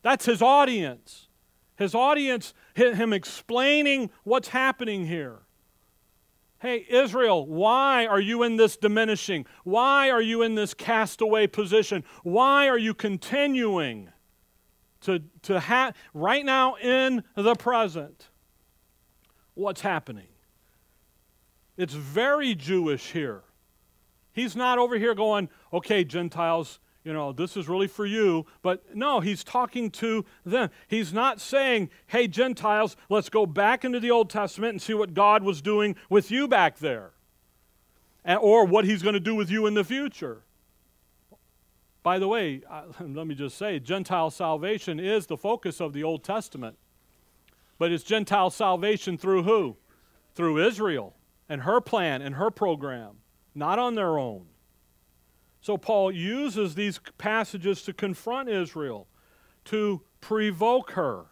[0.02, 1.26] That's his audience.
[1.74, 5.40] His audience, him explaining what's happening here.
[6.64, 9.44] Hey, Israel, why are you in this diminishing?
[9.64, 12.04] Why are you in this castaway position?
[12.22, 14.08] Why are you continuing
[15.02, 18.30] to, to have, right now in the present,
[19.52, 20.28] what's happening?
[21.76, 23.42] It's very Jewish here.
[24.32, 28.46] He's not over here going, okay, Gentiles, you know, this is really for you.
[28.62, 30.70] But no, he's talking to them.
[30.88, 35.14] He's not saying, hey, Gentiles, let's go back into the Old Testament and see what
[35.14, 37.12] God was doing with you back there,
[38.26, 40.42] or what he's going to do with you in the future.
[42.02, 42.62] By the way,
[43.00, 46.78] let me just say, Gentile salvation is the focus of the Old Testament.
[47.78, 49.76] But it's Gentile salvation through who?
[50.34, 51.14] Through Israel
[51.48, 53.16] and her plan and her program,
[53.54, 54.46] not on their own.
[55.64, 59.06] So Paul uses these passages to confront Israel,
[59.64, 61.24] to provoke her,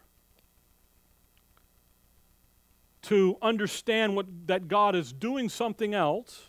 [3.02, 6.46] to understand what, that God is doing something else,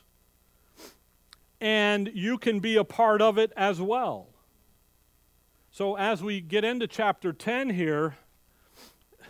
[1.59, 4.29] and you can be a part of it as well.
[5.69, 8.15] So, as we get into chapter 10 here,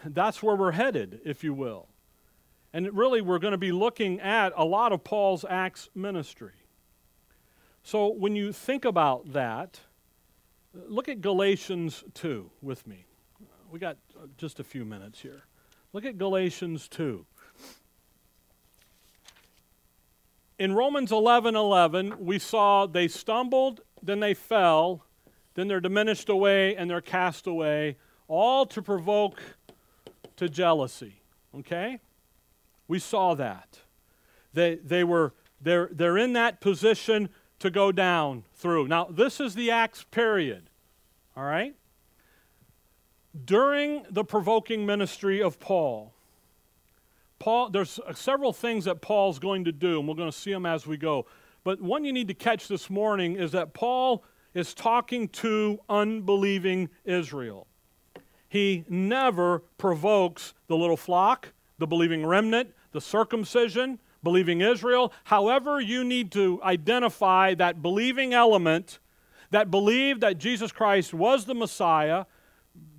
[0.06, 1.88] that's where we're headed, if you will.
[2.72, 6.54] And really, we're going to be looking at a lot of Paul's Acts ministry.
[7.84, 9.80] So, when you think about that,
[10.74, 13.06] look at Galatians 2 with me.
[13.70, 15.44] We got uh, just a few minutes here.
[15.92, 17.26] Look at Galatians 2.
[20.60, 25.06] In Romans 11 11, we saw they stumbled, then they fell,
[25.56, 27.98] then they're diminished away, and they're cast away,
[28.30, 29.42] all to provoke
[30.38, 31.22] to jealousy.
[31.54, 32.00] Okay?
[32.88, 33.80] We saw that.
[34.54, 37.30] They, they were, they're, they're in that position
[37.64, 38.90] to go down through.
[38.90, 40.70] Now, this is the Acts period.
[41.38, 41.74] All right?
[43.46, 46.14] During the provoking ministry of Paul,
[47.40, 50.52] Paul, there's uh, several things that Paul's going to do, and we're going to see
[50.52, 51.26] them as we go.
[51.64, 56.90] But one you need to catch this morning is that Paul is talking to unbelieving
[57.06, 57.68] Israel.
[58.50, 65.14] He never provokes the little flock, the believing remnant, the circumcision, believing Israel.
[65.26, 69.00] However, you need to identify that believing element
[69.52, 72.26] that believed that Jesus Christ was the Messiah.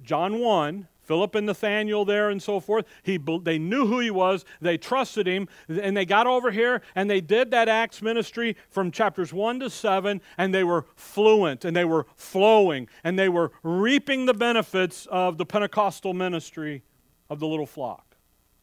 [0.03, 2.87] John 1, Philip and Nathaniel there and so forth.
[3.03, 4.45] He, they knew who he was.
[4.61, 5.49] They trusted him.
[5.69, 9.71] And they got over here and they did that Acts ministry from chapters 1 to
[9.71, 10.21] 7.
[10.39, 15.39] And they were fluent and they were flowing and they were reaping the benefits of
[15.39, 16.83] the Pentecostal ministry
[17.29, 18.17] of the little flock.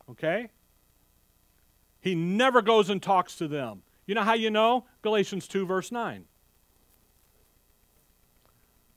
[0.10, 0.50] Okay?
[2.02, 3.84] He never goes and talks to them.
[4.06, 4.86] You know how you know?
[5.02, 6.26] Galatians 2, verse 9.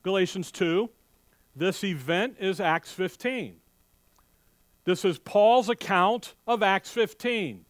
[0.03, 0.89] Galatians 2
[1.55, 3.55] this event is Acts 15.
[4.83, 7.65] This is Paul's account of Acts 15.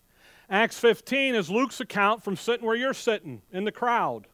[0.50, 4.28] Acts 15 is Luke's account from sitting where you're sitting in the crowd.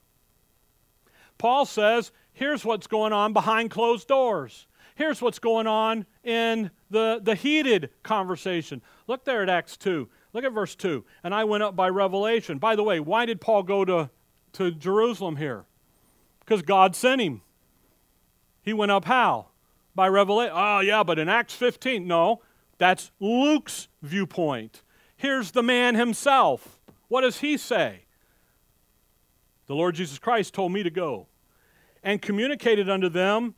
[1.38, 4.68] Paul says, here's what's going on behind closed doors.
[4.95, 8.82] Here's what's going on in the, the heated conversation.
[9.08, 10.08] Look there at Acts 2.
[10.34, 11.03] Look at verse 2.
[11.23, 12.57] And I went up by revelation.
[12.57, 14.09] By the way, why did Paul go to,
[14.53, 15.65] to Jerusalem here?
[16.39, 17.41] Because God sent him.
[18.61, 19.47] He went up how?
[19.95, 20.53] By revelation.
[20.55, 22.41] Oh, yeah, but in Acts 15, no,
[22.77, 24.84] that's Luke's viewpoint.
[25.17, 26.79] Here's the man himself.
[27.07, 28.05] What does he say?
[29.67, 31.27] The Lord Jesus Christ told me to go
[32.03, 33.55] and communicated unto them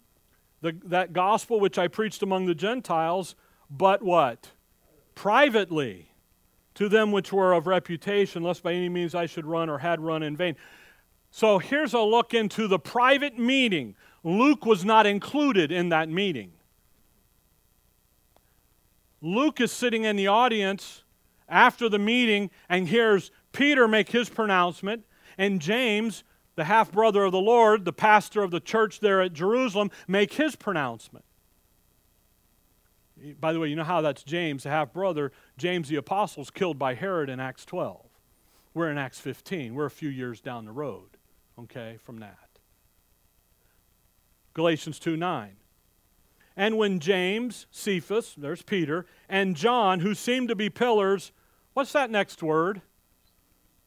[0.62, 3.36] the, that gospel which I preached among the Gentiles,
[3.70, 4.52] but what?
[5.16, 6.13] Privately
[6.76, 10.00] to them which were of reputation, lest by any means I should run or had
[10.00, 10.56] run in vain.
[11.32, 16.54] So here's a look into the private meeting Luke was not included in that meeting.
[19.22, 21.04] Luke is sitting in the audience
[21.50, 25.06] after the meeting and hears Peter make his pronouncement,
[25.38, 26.24] and James,
[26.56, 30.34] the half brother of the Lord, the pastor of the church there at Jerusalem, make
[30.34, 31.26] his pronouncement.
[33.40, 35.32] By the way, you know how that's James, the half brother.
[35.58, 38.02] James the apostle is killed by Herod in Acts 12.
[38.74, 39.76] We're in Acts 15.
[39.76, 41.18] We're a few years down the road,
[41.60, 42.38] okay, from that.
[44.54, 45.56] Galatians 2 9.
[46.56, 51.32] And when James, Cephas, there's Peter, and John, who seemed to be pillars,
[51.74, 52.82] what's that next word?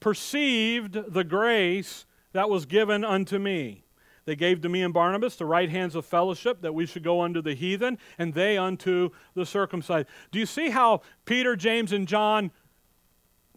[0.01, 3.86] Perceived the grace that was given unto me.
[4.27, 7.23] They gave to me and Barnabas the right hands of fellowship that we should go
[7.23, 10.09] unto the heathen, and they unto the circumcised.
[10.33, 12.51] Do you see how Peter, James, and John,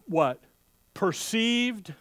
[0.05, 0.43] what?
[0.93, 1.93] Perceived?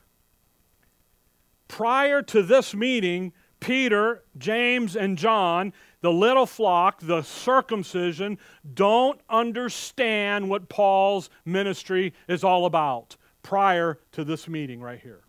[1.67, 8.39] Prior to this meeting, Peter, James, and John, the little flock, the circumcision,
[8.75, 15.23] don't understand what Paul's ministry is all about prior to this meeting right here.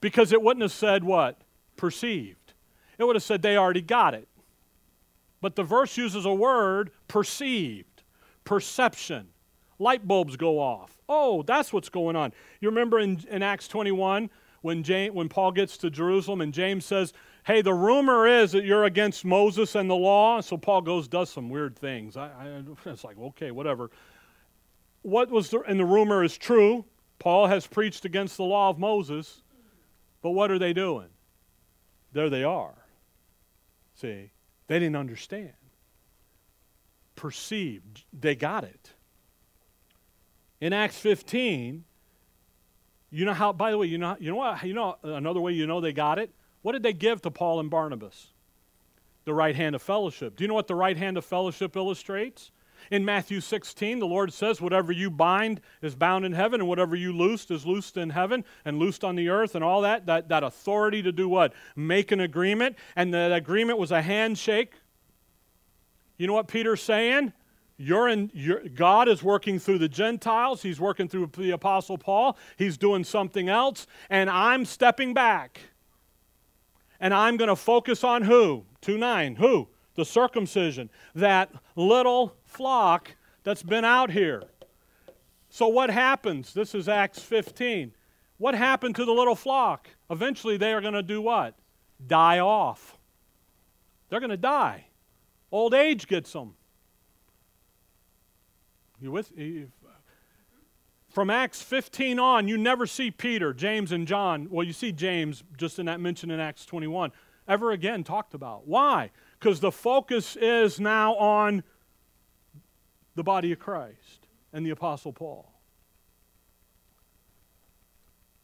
[0.00, 1.40] Because it wouldn't have said what?
[1.76, 2.54] Perceived.
[2.98, 4.28] It would have said they already got it.
[5.40, 8.02] But the verse uses a word, perceived,
[8.44, 9.28] perception.
[9.78, 10.98] Light bulbs go off.
[11.08, 12.32] Oh, that's what's going on.
[12.60, 14.28] You remember in, in Acts 21
[14.60, 18.64] when, James, when Paul gets to Jerusalem and James says, Hey, the rumor is that
[18.64, 20.42] you're against Moses and the law.
[20.42, 22.18] So Paul goes, does some weird things.
[22.18, 23.90] I, I, it's like, okay, whatever.
[25.02, 26.84] What was the, and the rumor is true.
[27.18, 29.42] Paul has preached against the law of Moses.
[30.22, 31.08] But what are they doing?
[32.12, 32.74] There they are.
[33.94, 34.30] See,
[34.66, 35.52] they didn't understand.
[37.16, 38.92] Perceived, they got it.
[40.60, 41.84] In Acts 15,
[43.10, 45.52] you know how, by the way, you know, you know what, you know another way
[45.52, 46.30] you know they got it?
[46.62, 48.28] What did they give to Paul and Barnabas?
[49.24, 50.36] The right hand of fellowship.
[50.36, 52.50] Do you know what the right hand of fellowship illustrates?
[52.90, 56.96] In Matthew 16, the Lord says, Whatever you bind is bound in heaven, and whatever
[56.96, 60.06] you loosed is loosed in heaven and loosed on the earth, and all that.
[60.06, 61.52] That, that authority to do what?
[61.76, 62.76] Make an agreement.
[62.96, 64.74] And that agreement was a handshake.
[66.18, 67.32] You know what Peter's saying?
[67.76, 70.60] You're in, you're, God is working through the Gentiles.
[70.60, 72.36] He's working through the Apostle Paul.
[72.58, 73.86] He's doing something else.
[74.10, 75.60] And I'm stepping back.
[76.98, 78.64] And I'm going to focus on who?
[78.82, 79.36] 2 9.
[79.36, 79.68] Who?
[79.94, 80.90] The circumcision.
[81.14, 84.44] That little flock that's been out here.
[85.48, 86.54] So, what happens?
[86.54, 87.92] This is Acts 15.
[88.38, 89.88] What happened to the little flock?
[90.08, 91.54] Eventually, they are going to do what?
[92.06, 92.98] Die off.
[94.08, 94.86] They're going to die.
[95.52, 96.54] Old age gets them.
[99.00, 99.32] You with?
[101.10, 104.46] From Acts 15 on, you never see Peter, James, and John.
[104.50, 107.10] Well, you see James just in that mention in Acts 21
[107.48, 108.66] ever again talked about.
[108.66, 109.10] Why?
[109.38, 111.64] Because the focus is now on
[113.14, 115.52] the body of Christ and the Apostle Paul.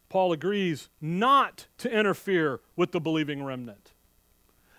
[0.09, 3.93] Paul agrees not to interfere with the believing remnant,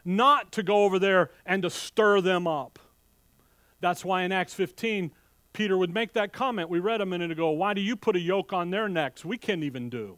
[0.05, 2.79] not to go over there and to stir them up.
[3.81, 5.11] That's why in Acts 15,
[5.53, 7.49] Peter would make that comment we read a minute ago.
[7.51, 9.25] Why do you put a yoke on their necks?
[9.25, 10.17] We can't even do.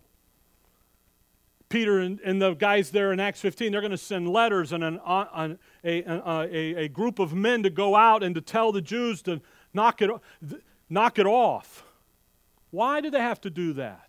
[1.70, 4.84] Peter and, and the guys there in Acts 15, they're going to send letters and
[4.84, 8.82] an, uh, a, a, a, group of men to go out and to tell the
[8.82, 9.40] Jews to
[9.74, 10.10] knock it,
[10.90, 11.84] knock it off.
[12.72, 14.08] Why do they have to do that?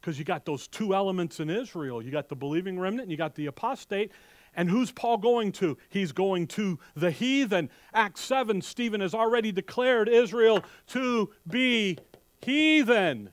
[0.00, 2.02] Because you got those two elements in Israel.
[2.02, 4.12] You got the believing remnant and you got the apostate.
[4.54, 5.76] And who's Paul going to?
[5.88, 7.70] He's going to the heathen.
[7.92, 11.98] Acts 7, Stephen has already declared Israel to be
[12.40, 13.30] heathen.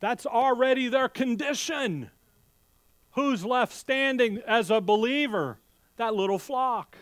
[0.00, 2.10] That's already their condition.
[3.12, 5.58] Who's left standing as a believer?
[5.96, 6.98] That little flock.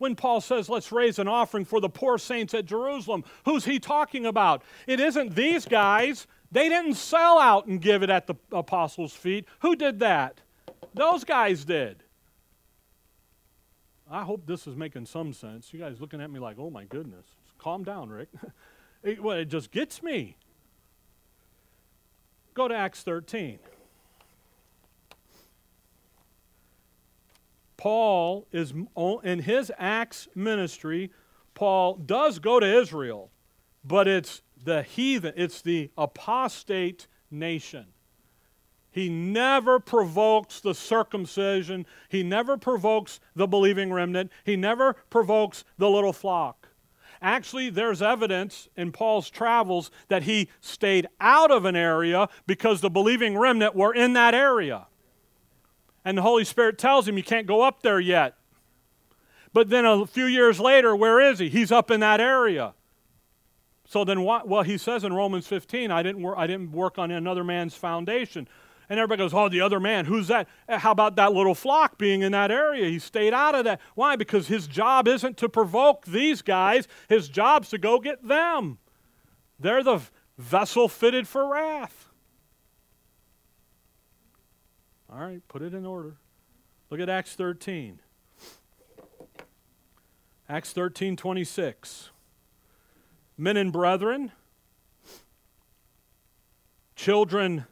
[0.00, 3.78] When Paul says, let's raise an offering for the poor saints at Jerusalem, who's he
[3.78, 4.62] talking about?
[4.86, 6.26] It isn't these guys.
[6.50, 9.44] They didn't sell out and give it at the apostles' feet.
[9.58, 10.40] Who did that?
[10.94, 12.02] Those guys did.
[14.10, 15.70] I hope this is making some sense.
[15.70, 17.26] You guys looking at me like, oh my goodness.
[17.58, 18.30] Calm down, Rick.
[19.02, 20.38] it, well, it just gets me.
[22.54, 23.58] Go to Acts 13.
[27.80, 28.74] Paul is
[29.24, 31.10] in his Acts ministry,
[31.54, 33.30] Paul does go to Israel,
[33.82, 37.86] but it's the heathen, it's the apostate nation.
[38.90, 41.86] He never provokes the circumcision.
[42.10, 44.30] He never provokes the believing remnant.
[44.44, 46.68] He never provokes the little flock.
[47.22, 52.90] Actually, there's evidence in Paul's travels that he stayed out of an area because the
[52.90, 54.86] believing remnant were in that area.
[56.04, 58.36] And the Holy Spirit tells him, You can't go up there yet.
[59.52, 61.48] But then a few years later, where is he?
[61.48, 62.74] He's up in that area.
[63.84, 64.46] So then, what?
[64.46, 67.74] Well, he says in Romans 15, I didn't, wor- I didn't work on another man's
[67.74, 68.46] foundation.
[68.88, 70.48] And everybody goes, Oh, the other man, who's that?
[70.68, 72.88] Eh, how about that little flock being in that area?
[72.88, 73.80] He stayed out of that.
[73.94, 74.16] Why?
[74.16, 78.78] Because his job isn't to provoke these guys, his job's to go get them.
[79.58, 80.00] They're the
[80.38, 82.09] vessel fitted for wrath.
[85.12, 86.16] All right, put it in order.
[86.88, 87.98] Look at Acts 13.
[90.48, 92.10] Acts 13 26.
[93.36, 94.32] Men and brethren,
[96.94, 97.64] children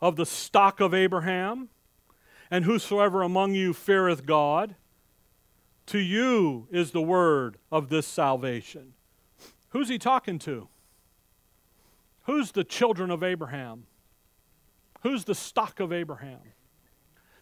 [0.00, 1.70] of the stock of Abraham,
[2.50, 4.76] and whosoever among you feareth God,
[5.86, 8.92] to you is the word of this salvation.
[9.70, 10.68] Who's he talking to?
[12.24, 13.86] Who's the children of Abraham?
[15.02, 16.40] Who's the stock of Abraham?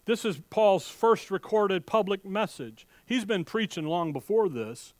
[0.08, 2.86] This is Paul's first recorded public message.
[3.04, 4.94] He's been preaching long before this.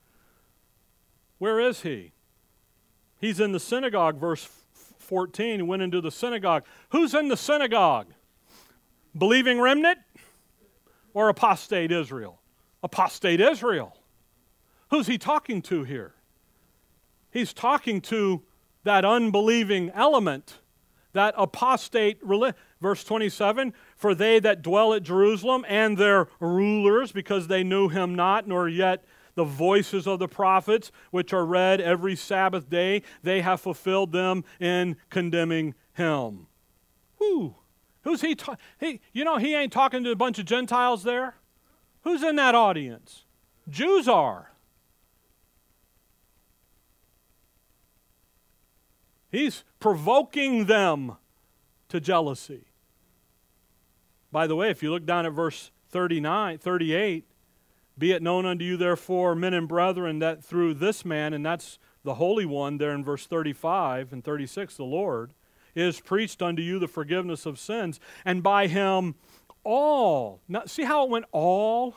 [1.38, 2.12] Where is he?
[3.18, 4.46] He's in the synagogue, verse
[4.98, 6.64] 14, He went into the synagogue.
[6.90, 8.08] Who's in the synagogue?
[9.16, 9.98] Believing remnant
[11.14, 12.42] or apostate Israel?
[12.82, 13.96] Apostate Israel.
[14.90, 16.12] Who's he talking to here?
[17.30, 18.42] He's talking to
[18.84, 20.58] that unbelieving element,
[21.18, 22.54] that apostate religion.
[22.80, 28.14] Verse 27 For they that dwell at Jerusalem and their rulers, because they knew him
[28.14, 29.04] not, nor yet
[29.34, 34.44] the voices of the prophets, which are read every Sabbath day, they have fulfilled them
[34.60, 36.46] in condemning him.
[37.16, 37.56] Who?
[38.02, 39.00] Who's he, ta- he?
[39.12, 41.34] You know, he ain't talking to a bunch of Gentiles there.
[42.02, 43.24] Who's in that audience?
[43.68, 44.52] Jews are.
[49.30, 51.16] He's provoking them
[51.88, 52.64] to jealousy.
[54.32, 57.24] By the way, if you look down at verse 39, 38,
[57.98, 61.78] Be it known unto you, therefore, men and brethren, that through this man, and that's
[62.04, 65.32] the Holy One there in verse 35 and 36, the Lord,
[65.74, 69.16] is preached unto you the forgiveness of sins, and by him
[69.64, 70.40] all.
[70.46, 71.96] Now, see how it went all?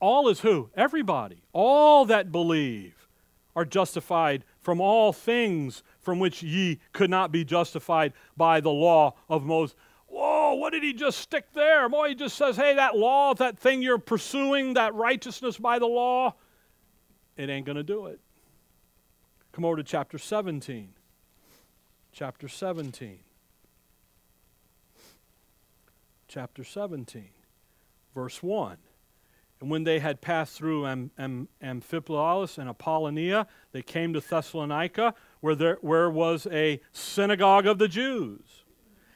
[0.00, 0.70] All is who?
[0.76, 1.42] Everybody.
[1.52, 3.08] All that believe
[3.54, 9.14] are justified from all things from which ye could not be justified by the law
[9.26, 9.74] of Moses.
[10.08, 11.88] Whoa, what did he just stick there?
[11.88, 15.86] Boy, he just says, hey, that law, that thing you're pursuing, that righteousness by the
[15.86, 16.34] law,
[17.38, 18.20] it ain't going to do it.
[19.52, 20.90] Come over to chapter 17.
[22.12, 23.20] Chapter 17.
[26.28, 27.30] Chapter 17,
[28.14, 28.76] verse 1.
[29.60, 35.14] And when they had passed through Am- Am- Amphipolis and Apollonia, they came to Thessalonica,
[35.40, 38.64] where there where was a synagogue of the Jews.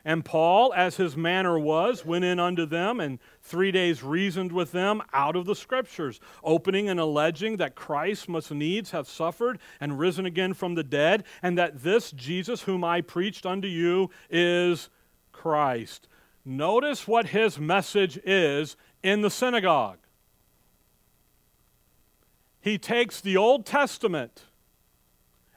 [0.04, 4.72] And Paul, as his manner was, went in unto them and three days reasoned with
[4.72, 10.00] them out of the Scriptures, opening and alleging that Christ must needs have suffered and
[10.00, 14.88] risen again from the dead, and that this Jesus whom I preached unto you is
[15.30, 16.08] Christ.
[16.44, 19.98] Notice what his message is in the synagogue.
[22.62, 24.44] He takes the Old Testament,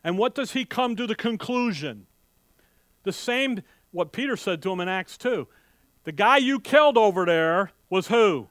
[0.04, 2.08] and what does he come to the conclusion?
[3.04, 5.48] The same what Peter said to him in Acts 2.
[6.04, 8.48] The guy you killed over there was who?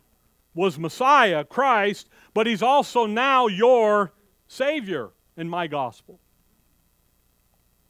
[0.54, 4.12] Was Messiah, Christ, but he's also now your
[4.46, 6.20] Savior in my gospel.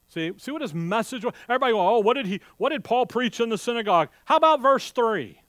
[0.08, 1.34] See, see what his message was?
[1.46, 4.08] Everybody go, oh, what did he what did Paul preach in the synagogue?
[4.24, 5.40] How about verse 3?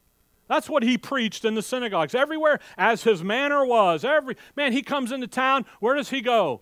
[0.47, 2.13] That's what he preached in the synagogues.
[2.13, 4.05] Everywhere as his manner was.
[4.05, 6.61] Every man, he comes into town, where does he go?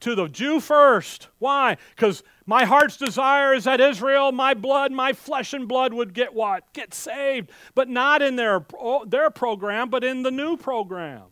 [0.00, 1.28] To the Jew first.
[1.38, 1.76] Why?
[1.94, 6.34] Because my heart's desire is that Israel, my blood, my flesh and blood would get
[6.34, 6.72] what?
[6.72, 7.50] Get saved.
[7.74, 8.64] But not in their,
[9.06, 11.24] their program, but in the new program.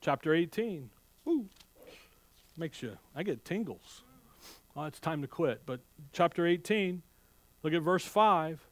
[0.00, 0.90] Chapter 18.
[1.28, 1.46] Ooh.
[2.56, 4.02] Makes you, I get tingles.
[4.76, 5.62] Oh, it's time to quit.
[5.66, 5.80] But
[6.12, 7.02] chapter 18,
[7.62, 8.65] look at verse 5.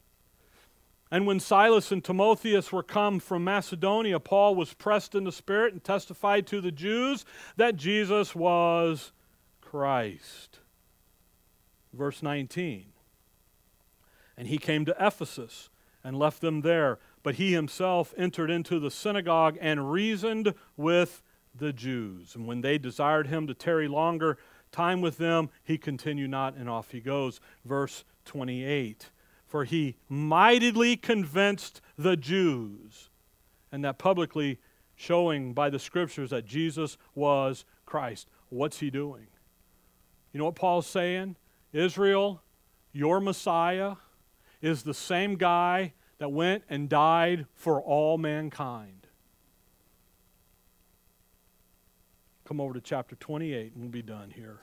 [1.15, 5.71] And when Silas and Timotheus were come from Macedonia, Paul was pressed in the Spirit
[5.71, 7.23] and testified to the Jews
[7.55, 9.13] that Jesus was
[9.61, 10.59] Christ
[11.95, 12.85] verse 19.
[14.37, 15.69] And he came to Ephesus
[16.03, 16.99] and left them there.
[17.23, 21.23] But he himself entered into the synagogue and reasoned with
[21.55, 22.35] the Jews.
[22.35, 24.37] And when they desired him to tarry longer
[24.71, 27.39] time with them, he continued not, and off he goes.
[27.63, 29.09] Verse 28.
[29.47, 33.09] For he mightily convinced the Jews,
[33.71, 34.59] and that publicly
[34.95, 38.29] showing by the scriptures that Jesus was Christ.
[38.49, 39.27] What's he doing?
[40.31, 41.35] You know what Paul's saying?
[41.73, 42.41] Israel,
[42.91, 43.95] your Messiah
[44.61, 49.07] is the same guy that went and died for all mankind.
[52.45, 54.59] Come over to chapter 28 and we'll be done here.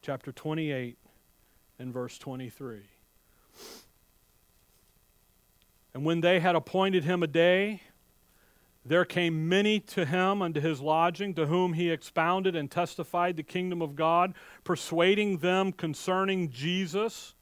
[0.00, 0.96] Chapter 28
[1.78, 2.82] and verse 23.
[5.94, 7.82] And when they had appointed him a day,
[8.84, 13.42] there came many to him unto his lodging, to whom he expounded and testified the
[13.42, 14.34] kingdom of God,
[14.64, 17.34] persuading them concerning Jesus,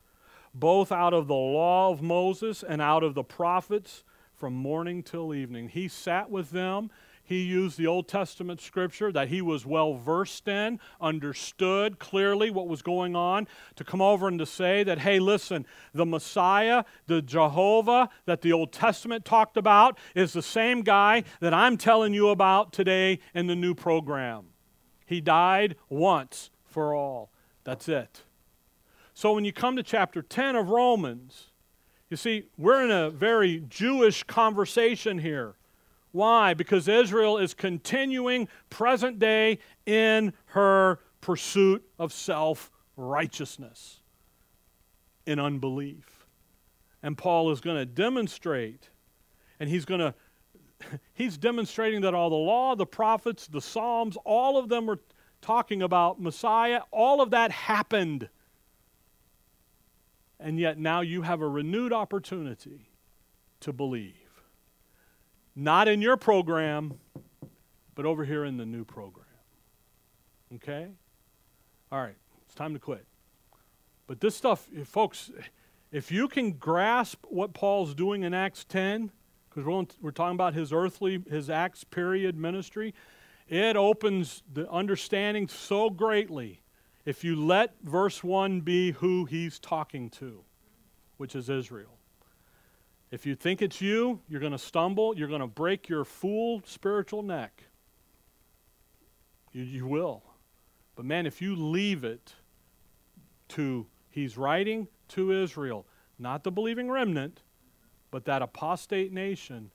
[0.55, 4.05] both out of the law of Moses and out of the prophets,
[4.37, 5.69] from morning till evening.
[5.69, 6.91] He sat with them
[7.33, 12.68] he used the Old Testament scripture that he was well versed in, understood clearly what
[12.68, 17.22] was going on, to come over and to say that, hey, listen, the Messiah, the
[17.22, 22.28] Jehovah that the Old Testament talked about, is the same guy that I'm telling you
[22.28, 24.47] about today in the new program.
[25.07, 27.30] He died once for all.
[27.64, 28.22] That's it.
[29.14, 31.51] So when you come to chapter 10 of Romans,
[32.11, 35.57] you see, we're in a very Jewish conversation here.
[36.13, 36.55] Why?
[36.55, 44.01] Because Israel is continuing present day in her pursuit of self righteousness
[45.27, 46.27] in unbelief.
[47.03, 48.91] And Paul is going to demonstrate,
[49.59, 50.15] and he's going to,
[51.15, 55.01] he's demonstrating that all the law, the prophets, the Psalms, all of them were
[55.41, 56.83] talking about Messiah.
[56.91, 58.29] All of that happened.
[60.39, 62.91] And yet now you have a renewed opportunity
[63.61, 64.22] to believe.
[65.55, 66.99] Not in your program,
[67.95, 69.27] but over here in the new program.
[70.55, 70.89] Okay?
[71.91, 73.05] All right, it's time to quit.
[74.07, 75.31] But this stuff, folks,
[75.91, 79.11] if you can grasp what Paul's doing in Acts 10,
[79.49, 82.95] because we're, we're talking about his earthly, his Acts period ministry,
[83.49, 86.63] it opens the understanding so greatly
[87.05, 90.45] if you let verse 1 be who he's talking to,
[91.19, 91.99] which is Israel.
[93.13, 95.15] If you think it's you, you're going to stumble.
[95.17, 97.65] You're going to break your fool spiritual neck.
[99.53, 100.23] You, you will.
[100.97, 102.33] But man, if you leave it
[103.49, 105.87] to, he's writing to Israel,
[106.19, 107.43] not the believing remnant,
[108.11, 109.71] but that apostate nation,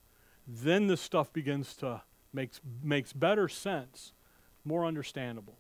[0.48, 2.02] then this stuff begins to
[2.34, 4.14] makes makes better sense,
[4.66, 5.58] more understandable.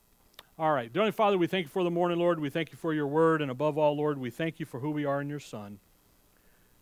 [0.57, 0.91] All right.
[0.91, 2.39] Dear Father, we thank you for the morning, Lord.
[2.39, 3.43] We thank you for your word.
[3.43, 5.79] And above all, Lord, we thank you for who we are in your Son,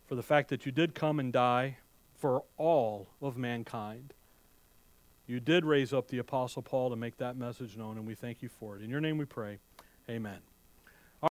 [0.06, 1.78] for the fact that you did come and die
[2.14, 4.14] for all of mankind.
[5.26, 8.42] You did raise up the Apostle Paul to make that message known, and we thank
[8.42, 8.82] you for it.
[8.82, 9.58] In your name we pray.
[10.08, 10.38] Amen.